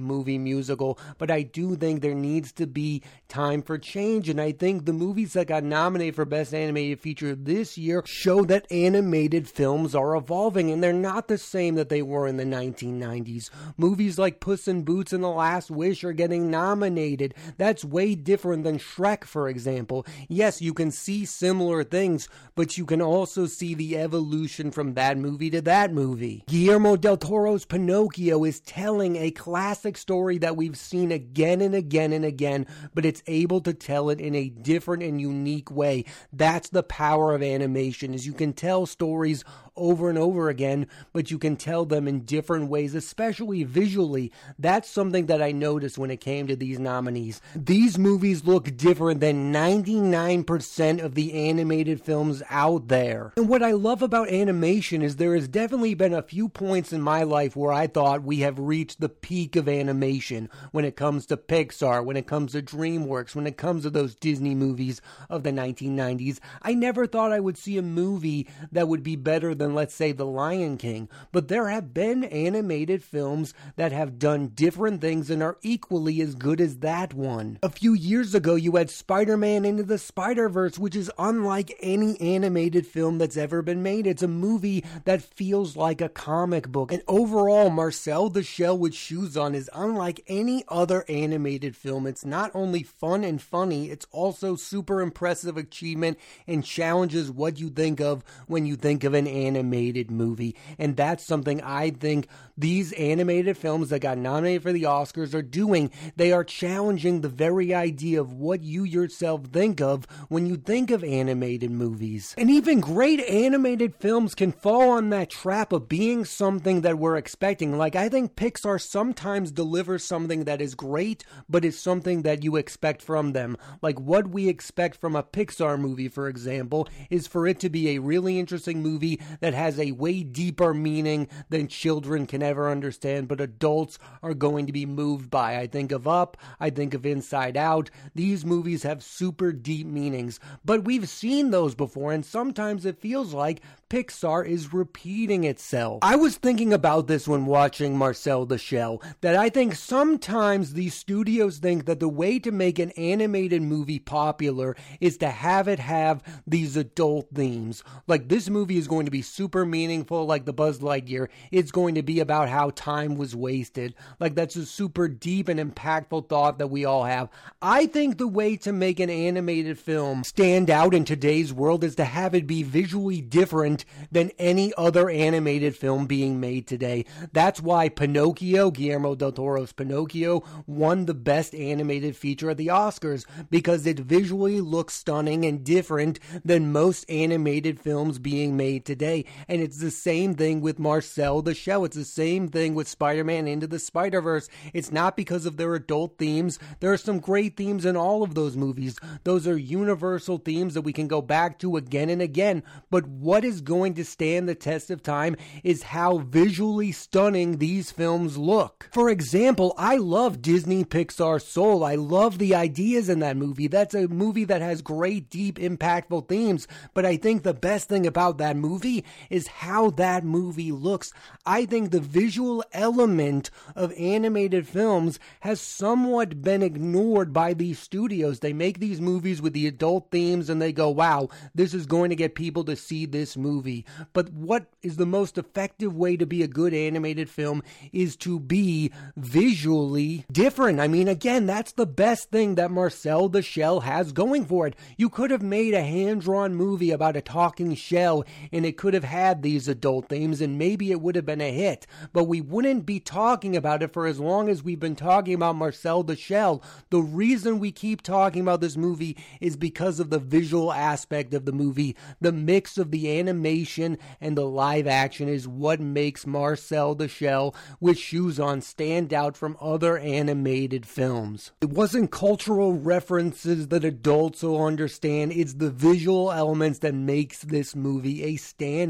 movie 0.00 0.38
musical, 0.38 0.98
but 1.18 1.30
I 1.30 1.42
do 1.42 1.76
think 1.76 2.00
there 2.00 2.14
needs 2.14 2.52
to 2.52 2.66
be 2.66 3.02
time 3.28 3.62
for 3.62 3.78
change. 3.78 4.28
And 4.28 4.40
I 4.40 4.52
think 4.52 4.84
the 4.84 4.92
movies 4.92 5.32
that 5.32 5.48
got 5.48 5.64
nominated 5.64 6.14
for 6.14 6.24
Best 6.24 6.54
Animated 6.54 7.00
Feature 7.00 7.34
this 7.34 7.76
year 7.76 8.02
show 8.06 8.44
that 8.44 8.70
animated 8.70 9.48
films 9.48 9.94
are 9.94 10.14
evolving 10.14 10.70
and 10.70 10.82
they're 10.82 10.92
not 10.92 11.28
the 11.28 11.38
same 11.38 11.74
that 11.74 11.88
they 11.88 12.02
were 12.02 12.26
in 12.26 12.36
the 12.36 12.44
1990s. 12.44 13.50
Movies 13.76 14.18
like 14.18 14.40
Puss 14.40 14.68
in 14.68 14.82
Boots 14.82 15.12
and 15.12 15.24
The 15.24 15.28
Last 15.28 15.70
Wish 15.70 16.01
are 16.04 16.12
getting 16.12 16.50
nominated. 16.50 17.34
That's 17.58 17.84
way 17.84 18.14
different 18.14 18.64
than 18.64 18.78
Shrek, 18.78 19.24
for 19.24 19.48
example. 19.48 20.06
Yes, 20.28 20.62
you 20.62 20.74
can 20.74 20.90
see 20.90 21.24
similar 21.24 21.84
things, 21.84 22.28
but 22.54 22.76
you 22.78 22.84
can 22.84 23.02
also 23.02 23.46
see 23.46 23.74
the 23.74 23.96
evolution 23.96 24.70
from 24.70 24.94
that 24.94 25.18
movie 25.18 25.50
to 25.50 25.60
that 25.62 25.92
movie. 25.92 26.44
Guillermo 26.46 26.96
del 26.96 27.16
Toro's 27.16 27.64
Pinocchio 27.64 28.44
is 28.44 28.60
telling 28.60 29.16
a 29.16 29.30
classic 29.30 29.96
story 29.96 30.38
that 30.38 30.56
we've 30.56 30.76
seen 30.76 31.12
again 31.12 31.60
and 31.60 31.74
again 31.74 32.12
and 32.12 32.24
again, 32.24 32.66
but 32.94 33.04
it's 33.04 33.22
able 33.26 33.60
to 33.60 33.74
tell 33.74 34.10
it 34.10 34.20
in 34.20 34.34
a 34.34 34.48
different 34.48 35.02
and 35.02 35.20
unique 35.20 35.70
way. 35.70 36.04
That's 36.32 36.68
the 36.68 36.82
power 36.82 37.34
of 37.34 37.42
animation 37.42 38.14
is 38.14 38.26
you 38.26 38.32
can 38.32 38.52
tell 38.52 38.86
stories 38.86 39.44
over 39.76 40.08
and 40.08 40.18
over 40.18 40.48
again, 40.48 40.86
but 41.12 41.30
you 41.30 41.38
can 41.38 41.56
tell 41.56 41.84
them 41.84 42.06
in 42.06 42.24
different 42.24 42.68
ways, 42.68 42.94
especially 42.94 43.64
visually. 43.64 44.32
That's 44.58 44.88
something 44.88 45.26
that 45.26 45.42
I 45.42 45.52
noticed 45.52 45.98
when 45.98 46.10
it 46.10 46.20
came 46.20 46.46
to 46.46 46.56
these 46.56 46.78
nominees. 46.78 47.40
These 47.54 47.98
movies 47.98 48.44
look 48.44 48.76
different 48.76 49.20
than 49.20 49.52
99% 49.52 51.02
of 51.02 51.14
the 51.14 51.48
animated 51.48 52.00
films 52.00 52.42
out 52.50 52.88
there. 52.88 53.32
And 53.36 53.48
what 53.48 53.62
I 53.62 53.72
love 53.72 54.02
about 54.02 54.28
animation 54.28 55.02
is 55.02 55.16
there 55.16 55.34
has 55.34 55.48
definitely 55.48 55.94
been 55.94 56.14
a 56.14 56.22
few 56.22 56.48
points 56.48 56.92
in 56.92 57.00
my 57.00 57.22
life 57.22 57.56
where 57.56 57.72
I 57.72 57.86
thought 57.86 58.22
we 58.22 58.40
have 58.40 58.58
reached 58.58 59.00
the 59.00 59.08
peak 59.08 59.56
of 59.56 59.68
animation 59.68 60.48
when 60.70 60.84
it 60.84 60.96
comes 60.96 61.26
to 61.26 61.36
Pixar, 61.36 62.04
when 62.04 62.16
it 62.16 62.26
comes 62.26 62.52
to 62.52 62.62
DreamWorks, 62.62 63.34
when 63.34 63.46
it 63.46 63.56
comes 63.56 63.82
to 63.82 63.90
those 63.90 64.14
Disney 64.14 64.54
movies 64.54 65.00
of 65.28 65.42
the 65.42 65.50
1990s. 65.50 66.38
I 66.60 66.74
never 66.74 67.06
thought 67.06 67.32
I 67.32 67.40
would 67.40 67.56
see 67.56 67.78
a 67.78 67.82
movie 67.82 68.46
that 68.70 68.88
would 68.88 69.02
be 69.02 69.16
better 69.16 69.54
than, 69.62 69.74
let's 69.74 69.94
say, 69.94 70.12
The 70.12 70.26
Lion 70.26 70.76
King, 70.76 71.08
but 71.30 71.48
there 71.48 71.68
have 71.68 71.94
been 71.94 72.24
animated 72.24 73.02
films 73.02 73.54
that 73.76 73.92
have 73.92 74.18
done 74.18 74.48
different 74.48 75.00
things 75.00 75.30
and 75.30 75.42
are 75.42 75.56
equally 75.62 76.20
as 76.20 76.34
good 76.34 76.60
as 76.60 76.78
that 76.78 77.14
one. 77.14 77.58
A 77.62 77.70
few 77.70 77.94
years 77.94 78.34
ago, 78.34 78.56
you 78.56 78.76
had 78.76 78.90
Spider 78.90 79.36
Man 79.36 79.64
Into 79.64 79.84
the 79.84 79.98
Spider 79.98 80.48
Verse, 80.48 80.78
which 80.78 80.96
is 80.96 81.10
unlike 81.18 81.74
any 81.80 82.20
animated 82.20 82.86
film 82.86 83.18
that's 83.18 83.36
ever 83.36 83.62
been 83.62 83.82
made. 83.82 84.06
It's 84.06 84.22
a 84.22 84.28
movie 84.28 84.84
that 85.04 85.22
feels 85.22 85.76
like 85.76 86.00
a 86.00 86.08
comic 86.08 86.68
book. 86.68 86.92
And 86.92 87.02
overall, 87.06 87.70
Marcel 87.70 88.28
the 88.28 88.42
Shell 88.42 88.78
with 88.78 88.94
Shoes 88.94 89.36
On 89.36 89.54
is 89.54 89.70
unlike 89.72 90.24
any 90.26 90.64
other 90.68 91.04
animated 91.08 91.76
film. 91.76 92.06
It's 92.06 92.24
not 92.24 92.50
only 92.52 92.82
fun 92.82 93.22
and 93.22 93.40
funny, 93.40 93.90
it's 93.90 94.06
also 94.10 94.56
super 94.56 95.00
impressive 95.00 95.56
achievement 95.56 96.18
and 96.48 96.64
challenges 96.64 97.30
what 97.30 97.60
you 97.60 97.70
think 97.70 98.00
of 98.00 98.24
when 98.48 98.66
you 98.66 98.74
think 98.74 99.04
of 99.04 99.14
an 99.14 99.28
animated 99.28 99.51
animated 99.56 100.10
movie. 100.10 100.56
And 100.78 100.96
that's 100.96 101.24
something 101.24 101.60
I 101.62 101.90
think 101.90 102.28
these 102.56 102.92
animated 102.92 103.56
films 103.56 103.90
that 103.90 104.00
got 104.00 104.18
nominated 104.18 104.62
for 104.62 104.72
the 104.72 104.84
Oscars 104.84 105.34
are 105.34 105.42
doing. 105.42 105.90
They 106.16 106.32
are 106.32 106.44
challenging 106.44 107.20
the 107.20 107.28
very 107.28 107.74
idea 107.74 108.20
of 108.20 108.32
what 108.32 108.62
you 108.62 108.84
yourself 108.84 109.46
think 109.46 109.80
of 109.80 110.06
when 110.28 110.46
you 110.46 110.56
think 110.56 110.90
of 110.90 111.04
animated 111.04 111.70
movies. 111.70 112.34
And 112.38 112.50
even 112.50 112.80
great 112.80 113.20
animated 113.20 113.94
films 113.96 114.34
can 114.34 114.52
fall 114.52 114.90
on 114.90 115.10
that 115.10 115.30
trap 115.30 115.72
of 115.72 115.88
being 115.88 116.24
something 116.24 116.82
that 116.82 116.98
we're 116.98 117.16
expecting. 117.16 117.76
Like, 117.76 117.96
I 117.96 118.08
think 118.08 118.34
Pixar 118.34 118.80
sometimes 118.80 119.50
delivers 119.50 120.04
something 120.04 120.44
that 120.44 120.60
is 120.60 120.74
great, 120.74 121.24
but 121.48 121.64
is 121.64 121.78
something 121.78 122.22
that 122.22 122.42
you 122.42 122.56
expect 122.56 123.02
from 123.02 123.32
them. 123.32 123.56
Like, 123.80 124.00
what 124.00 124.28
we 124.28 124.48
expect 124.48 125.00
from 125.00 125.16
a 125.16 125.22
Pixar 125.22 125.78
movie, 125.78 126.08
for 126.08 126.28
example, 126.28 126.88
is 127.10 127.26
for 127.26 127.46
it 127.46 127.60
to 127.60 127.70
be 127.70 127.90
a 127.90 128.00
really 128.00 128.38
interesting 128.38 128.82
movie 128.82 129.20
that 129.42 129.54
has 129.54 129.78
a 129.78 129.92
way 129.92 130.22
deeper 130.22 130.72
meaning 130.72 131.28
than 131.50 131.66
children 131.66 132.26
can 132.26 132.42
ever 132.42 132.70
understand, 132.70 133.26
but 133.26 133.40
adults 133.40 133.98
are 134.22 134.34
going 134.34 134.66
to 134.66 134.72
be 134.72 134.86
moved 134.86 135.30
by. 135.30 135.58
I 135.58 135.66
think 135.66 135.90
of 135.92 136.06
Up, 136.08 136.36
I 136.60 136.70
think 136.70 136.94
of 136.94 137.04
Inside 137.04 137.56
Out. 137.56 137.90
These 138.14 138.46
movies 138.46 138.84
have 138.84 139.02
super 139.02 139.52
deep 139.52 139.86
meanings, 139.86 140.38
but 140.64 140.84
we've 140.84 141.08
seen 141.08 141.50
those 141.50 141.74
before, 141.74 142.12
and 142.12 142.24
sometimes 142.24 142.86
it 142.86 143.00
feels 143.00 143.34
like 143.34 143.60
Pixar 143.90 144.46
is 144.46 144.72
repeating 144.72 145.44
itself. 145.44 145.98
I 146.02 146.16
was 146.16 146.36
thinking 146.36 146.72
about 146.72 147.08
this 147.08 147.26
when 147.28 147.44
watching 147.44 147.98
Marcel 147.98 148.46
the 148.46 148.58
Shell, 148.58 149.02
that 149.22 149.34
I 149.34 149.50
think 149.50 149.74
sometimes 149.74 150.72
these 150.72 150.94
studios 150.94 151.58
think 151.58 151.86
that 151.86 152.00
the 152.00 152.08
way 152.08 152.38
to 152.38 152.52
make 152.52 152.78
an 152.78 152.92
animated 152.92 153.60
movie 153.60 153.98
popular 153.98 154.76
is 155.00 155.16
to 155.18 155.28
have 155.28 155.66
it 155.66 155.80
have 155.80 156.22
these 156.46 156.76
adult 156.76 157.28
themes. 157.34 157.82
Like 158.06 158.28
this 158.28 158.48
movie 158.48 158.78
is 158.78 158.86
going 158.86 159.04
to 159.04 159.10
be 159.10 159.20
super 159.32 159.64
meaningful, 159.64 160.26
like 160.26 160.44
the 160.44 160.52
Buzz 160.52 160.80
Lightyear. 160.80 161.28
It's 161.50 161.70
going 161.70 161.94
to 161.94 162.02
be 162.02 162.20
about 162.20 162.48
how 162.48 162.70
time 162.70 163.16
was 163.16 163.34
wasted. 163.34 163.94
Like 164.20 164.34
that's 164.34 164.56
a 164.56 164.66
super 164.66 165.08
deep 165.08 165.48
and 165.48 165.58
impactful 165.58 166.28
thought 166.28 166.58
that 166.58 166.68
we 166.68 166.84
all 166.84 167.04
have. 167.04 167.28
I 167.60 167.86
think 167.86 168.18
the 168.18 168.28
way 168.28 168.56
to 168.58 168.72
make 168.72 169.00
an 169.00 169.10
animated 169.10 169.78
film 169.78 170.24
stand 170.24 170.70
out 170.70 170.94
in 170.94 171.04
today's 171.04 171.52
world 171.52 171.84
is 171.84 171.96
to 171.96 172.04
have 172.04 172.34
it 172.34 172.46
be 172.46 172.62
visually 172.62 173.20
different 173.20 173.84
than 174.10 174.30
any 174.38 174.72
other 174.76 175.08
animated 175.08 175.76
film 175.76 176.06
being 176.06 176.38
made 176.38 176.66
today. 176.66 177.04
That's 177.32 177.60
why 177.60 177.88
Pinocchio, 177.88 178.70
Guillermo 178.70 179.14
del 179.14 179.32
Toro's 179.32 179.72
Pinocchio, 179.72 180.42
won 180.66 181.06
the 181.06 181.14
best 181.14 181.54
animated 181.54 182.16
feature 182.16 182.50
at 182.50 182.56
the 182.56 182.66
Oscars 182.68 183.24
because 183.50 183.86
it 183.86 183.98
visually 183.98 184.60
looks 184.60 184.94
stunning 184.94 185.44
and 185.44 185.64
different 185.64 186.18
than 186.44 186.72
most 186.72 187.08
animated 187.08 187.80
films 187.80 188.18
being 188.18 188.56
made 188.56 188.84
today. 188.84 189.21
And 189.48 189.60
it's 189.60 189.78
the 189.78 189.90
same 189.90 190.34
thing 190.34 190.60
with 190.60 190.78
Marcel 190.78 191.42
the 191.42 191.54
Shell. 191.54 191.84
It's 191.84 191.96
the 191.96 192.04
same 192.04 192.48
thing 192.48 192.74
with 192.74 192.88
Spider 192.88 193.24
Man 193.24 193.46
Into 193.46 193.66
the 193.66 193.78
Spider 193.78 194.20
Verse. 194.20 194.48
It's 194.72 194.92
not 194.92 195.16
because 195.16 195.46
of 195.46 195.56
their 195.56 195.74
adult 195.74 196.18
themes. 196.18 196.58
There 196.80 196.92
are 196.92 196.96
some 196.96 197.20
great 197.20 197.56
themes 197.56 197.84
in 197.84 197.96
all 197.96 198.22
of 198.22 198.34
those 198.34 198.56
movies. 198.56 198.98
Those 199.24 199.46
are 199.46 199.56
universal 199.56 200.38
themes 200.38 200.74
that 200.74 200.82
we 200.82 200.92
can 200.92 201.08
go 201.08 201.22
back 201.22 201.58
to 201.60 201.76
again 201.76 202.10
and 202.10 202.22
again. 202.22 202.62
But 202.90 203.06
what 203.06 203.44
is 203.44 203.60
going 203.60 203.94
to 203.94 204.04
stand 204.04 204.48
the 204.48 204.54
test 204.54 204.90
of 204.90 205.02
time 205.02 205.36
is 205.62 205.82
how 205.82 206.18
visually 206.18 206.92
stunning 206.92 207.58
these 207.58 207.90
films 207.90 208.36
look. 208.36 208.88
For 208.92 209.08
example, 209.08 209.74
I 209.76 209.96
love 209.96 210.42
Disney 210.42 210.84
Pixar 210.84 211.40
Soul. 211.40 211.84
I 211.84 211.94
love 211.94 212.38
the 212.38 212.54
ideas 212.54 213.08
in 213.08 213.20
that 213.20 213.36
movie. 213.36 213.66
That's 213.66 213.94
a 213.94 214.08
movie 214.08 214.44
that 214.44 214.62
has 214.62 214.82
great, 214.82 215.30
deep, 215.30 215.58
impactful 215.58 216.28
themes. 216.28 216.66
But 216.94 217.06
I 217.06 217.16
think 217.16 217.42
the 217.42 217.54
best 217.54 217.88
thing 217.88 218.06
about 218.06 218.38
that 218.38 218.56
movie 218.56 219.04
is 219.30 219.46
how 219.46 219.90
that 219.90 220.24
movie 220.24 220.72
looks. 220.72 221.12
I 221.46 221.66
think 221.66 221.90
the 221.90 222.00
visual 222.00 222.64
element 222.72 223.50
of 223.74 223.92
animated 223.98 224.66
films 224.66 225.18
has 225.40 225.60
somewhat 225.60 226.42
been 226.42 226.62
ignored 226.62 227.32
by 227.32 227.54
these 227.54 227.78
studios. 227.78 228.40
They 228.40 228.52
make 228.52 228.78
these 228.78 229.00
movies 229.00 229.42
with 229.42 229.52
the 229.52 229.66
adult 229.66 230.10
themes 230.10 230.48
and 230.48 230.60
they 230.60 230.72
go, 230.72 230.90
wow, 230.90 231.28
this 231.54 231.74
is 231.74 231.86
going 231.86 232.10
to 232.10 232.16
get 232.16 232.34
people 232.34 232.64
to 232.64 232.76
see 232.76 233.06
this 233.06 233.36
movie. 233.36 233.84
But 234.12 234.32
what 234.32 234.66
is 234.82 234.96
the 234.96 235.06
most 235.06 235.38
effective 235.38 235.94
way 235.94 236.16
to 236.16 236.26
be 236.26 236.42
a 236.42 236.48
good 236.48 236.74
animated 236.74 237.28
film 237.28 237.62
is 237.92 238.16
to 238.16 238.38
be 238.38 238.92
visually 239.16 240.24
different. 240.30 240.80
I 240.80 240.88
mean, 240.88 241.08
again, 241.08 241.46
that's 241.46 241.72
the 241.72 241.86
best 241.86 242.30
thing 242.30 242.54
that 242.56 242.70
Marcel 242.70 243.28
the 243.28 243.42
Shell 243.42 243.80
has 243.80 244.12
going 244.12 244.44
for 244.44 244.66
it. 244.66 244.76
You 244.96 245.08
could 245.08 245.30
have 245.30 245.42
made 245.42 245.74
a 245.74 245.82
hand 245.82 246.22
drawn 246.22 246.54
movie 246.54 246.90
about 246.90 247.16
a 247.16 247.20
talking 247.20 247.74
shell 247.74 248.24
and 248.52 248.64
it 248.66 248.76
could 248.76 248.94
have 248.94 249.01
had 249.02 249.42
these 249.42 249.68
adult 249.68 250.08
themes 250.08 250.40
and 250.40 250.58
maybe 250.58 250.90
it 250.90 251.00
would 251.00 251.16
have 251.16 251.26
been 251.26 251.40
a 251.40 251.52
hit. 251.52 251.86
But 252.12 252.24
we 252.24 252.40
wouldn't 252.40 252.86
be 252.86 253.00
talking 253.00 253.56
about 253.56 253.82
it 253.82 253.92
for 253.92 254.06
as 254.06 254.20
long 254.20 254.48
as 254.48 254.62
we've 254.62 254.80
been 254.80 254.96
talking 254.96 255.34
about 255.34 255.56
Marcel 255.56 256.02
the 256.02 256.16
Shell. 256.16 256.62
The 256.90 257.00
reason 257.00 257.58
we 257.58 257.72
keep 257.72 258.02
talking 258.02 258.42
about 258.42 258.60
this 258.60 258.76
movie 258.76 259.16
is 259.40 259.56
because 259.56 260.00
of 260.00 260.10
the 260.10 260.18
visual 260.18 260.72
aspect 260.72 261.34
of 261.34 261.44
the 261.44 261.52
movie, 261.52 261.96
the 262.20 262.32
mix 262.32 262.78
of 262.78 262.90
the 262.90 263.18
animation 263.18 263.98
and 264.20 264.36
the 264.36 264.46
live 264.46 264.86
action 264.86 265.28
is 265.28 265.48
what 265.48 265.80
makes 265.80 266.26
Marcel 266.26 266.94
the 266.94 267.08
Shell 267.08 267.54
with 267.80 267.98
shoes 267.98 268.38
on 268.38 268.60
stand 268.60 269.12
out 269.12 269.36
from 269.36 269.56
other 269.60 269.98
animated 269.98 270.86
films. 270.86 271.52
It 271.60 271.70
wasn't 271.70 272.10
cultural 272.10 272.74
references 272.74 273.68
that 273.68 273.84
adults 273.84 274.42
will 274.42 274.64
understand, 274.64 275.32
it's 275.32 275.54
the 275.54 275.70
visual 275.70 276.32
elements 276.32 276.80
that 276.80 276.94
makes 276.94 277.40
this 277.42 277.74
movie 277.74 278.22
a 278.24 278.36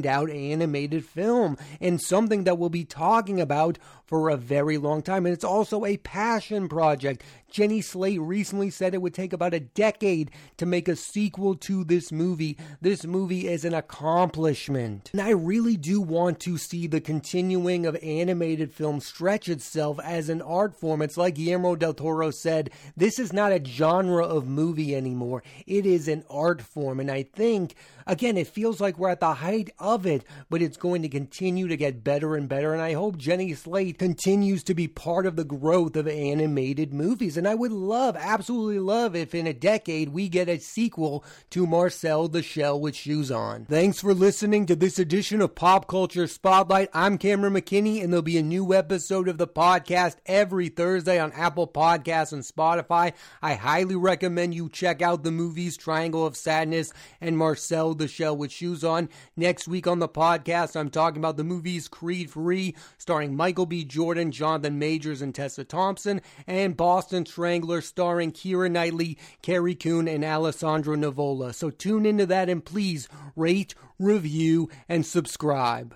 standout 0.02 0.34
animated 0.34 1.04
film 1.04 1.56
and 1.80 2.00
something 2.00 2.44
that 2.44 2.58
we'll 2.58 2.68
be 2.68 2.84
talking 2.84 3.40
about 3.40 3.78
for 4.12 4.28
a 4.28 4.36
very 4.36 4.76
long 4.76 5.00
time. 5.00 5.24
And 5.24 5.32
it's 5.32 5.42
also 5.42 5.86
a 5.86 5.96
passion 5.96 6.68
project. 6.68 7.22
Jenny 7.50 7.80
Slate 7.80 8.20
recently 8.20 8.68
said 8.68 8.92
it 8.92 9.00
would 9.00 9.14
take 9.14 9.32
about 9.32 9.54
a 9.54 9.60
decade 9.60 10.30
to 10.58 10.66
make 10.66 10.86
a 10.86 10.96
sequel 10.96 11.54
to 11.56 11.82
this 11.82 12.12
movie. 12.12 12.58
This 12.82 13.06
movie 13.06 13.48
is 13.48 13.64
an 13.64 13.72
accomplishment. 13.72 15.10
And 15.12 15.20
I 15.22 15.30
really 15.30 15.78
do 15.78 16.00
want 16.00 16.40
to 16.40 16.58
see 16.58 16.86
the 16.86 17.00
continuing 17.00 17.86
of 17.86 17.96
animated 18.02 18.74
film 18.74 19.00
stretch 19.00 19.48
itself 19.48 19.98
as 20.02 20.28
an 20.28 20.42
art 20.42 20.78
form. 20.78 21.00
It's 21.00 21.16
like 21.16 21.36
Guillermo 21.36 21.76
del 21.76 21.94
Toro 21.94 22.30
said, 22.30 22.70
this 22.94 23.18
is 23.18 23.32
not 23.32 23.52
a 23.52 23.64
genre 23.64 24.24
of 24.26 24.46
movie 24.46 24.94
anymore. 24.94 25.42
It 25.66 25.86
is 25.86 26.06
an 26.06 26.24
art 26.28 26.60
form. 26.60 27.00
And 27.00 27.10
I 27.10 27.22
think, 27.22 27.76
again, 28.06 28.36
it 28.36 28.46
feels 28.46 28.78
like 28.78 28.98
we're 28.98 29.08
at 29.08 29.20
the 29.20 29.34
height 29.34 29.70
of 29.78 30.04
it, 30.04 30.24
but 30.50 30.60
it's 30.60 30.76
going 30.76 31.00
to 31.00 31.08
continue 31.08 31.68
to 31.68 31.76
get 31.78 32.04
better 32.04 32.34
and 32.34 32.46
better. 32.46 32.74
And 32.74 32.82
I 32.82 32.92
hope 32.92 33.16
Jenny 33.16 33.52
Slate 33.52 34.01
continues 34.02 34.64
to 34.64 34.74
be 34.74 34.88
part 34.88 35.26
of 35.26 35.36
the 35.36 35.44
growth 35.44 35.94
of 35.94 36.08
animated 36.08 36.92
movies. 36.92 37.36
And 37.36 37.46
I 37.46 37.54
would 37.54 37.70
love, 37.70 38.16
absolutely 38.16 38.80
love, 38.80 39.14
if 39.14 39.32
in 39.32 39.46
a 39.46 39.52
decade 39.52 40.08
we 40.08 40.28
get 40.28 40.48
a 40.48 40.58
sequel 40.58 41.24
to 41.50 41.68
Marcel 41.68 42.26
the 42.26 42.42
Shell 42.42 42.80
with 42.80 42.96
Shoes 42.96 43.30
On. 43.30 43.64
Thanks 43.64 44.00
for 44.00 44.12
listening 44.12 44.66
to 44.66 44.74
this 44.74 44.98
edition 44.98 45.40
of 45.40 45.54
Pop 45.54 45.86
Culture 45.86 46.26
Spotlight. 46.26 46.88
I'm 46.92 47.16
Cameron 47.16 47.54
McKinney, 47.54 48.02
and 48.02 48.12
there'll 48.12 48.22
be 48.22 48.38
a 48.38 48.42
new 48.42 48.74
episode 48.74 49.28
of 49.28 49.38
the 49.38 49.46
podcast 49.46 50.16
every 50.26 50.68
Thursday 50.68 51.20
on 51.20 51.30
Apple 51.30 51.68
Podcasts 51.68 52.32
and 52.32 52.42
Spotify. 52.42 53.12
I 53.40 53.54
highly 53.54 53.94
recommend 53.94 54.52
you 54.52 54.68
check 54.68 55.00
out 55.00 55.22
the 55.22 55.30
movies 55.30 55.76
Triangle 55.76 56.26
of 56.26 56.36
Sadness 56.36 56.92
and 57.20 57.38
Marcel 57.38 57.94
the 57.94 58.08
Shell 58.08 58.36
with 58.36 58.50
Shoes 58.50 58.82
On. 58.82 59.08
Next 59.36 59.68
week 59.68 59.86
on 59.86 60.00
the 60.00 60.08
podcast, 60.08 60.74
I'm 60.74 60.90
talking 60.90 61.20
about 61.20 61.36
the 61.36 61.44
movies 61.44 61.86
Creed 61.86 62.30
3, 62.30 62.74
starring 62.98 63.36
Michael 63.36 63.66
B. 63.66 63.86
Jordan, 63.92 64.32
Jonathan 64.32 64.78
Majors, 64.78 65.20
and 65.20 65.34
Tessa 65.34 65.64
Thompson, 65.64 66.22
and 66.46 66.76
Boston 66.76 67.26
Strangler 67.26 67.82
starring 67.82 68.32
Keira 68.32 68.70
Knightley, 68.70 69.18
Carrie 69.42 69.74
Coon, 69.74 70.08
and 70.08 70.24
Alessandro 70.24 70.96
Nivola. 70.96 71.54
So 71.54 71.68
tune 71.68 72.06
into 72.06 72.24
that 72.24 72.48
and 72.48 72.64
please 72.64 73.06
rate, 73.36 73.74
review, 73.98 74.70
and 74.88 75.04
subscribe. 75.04 75.94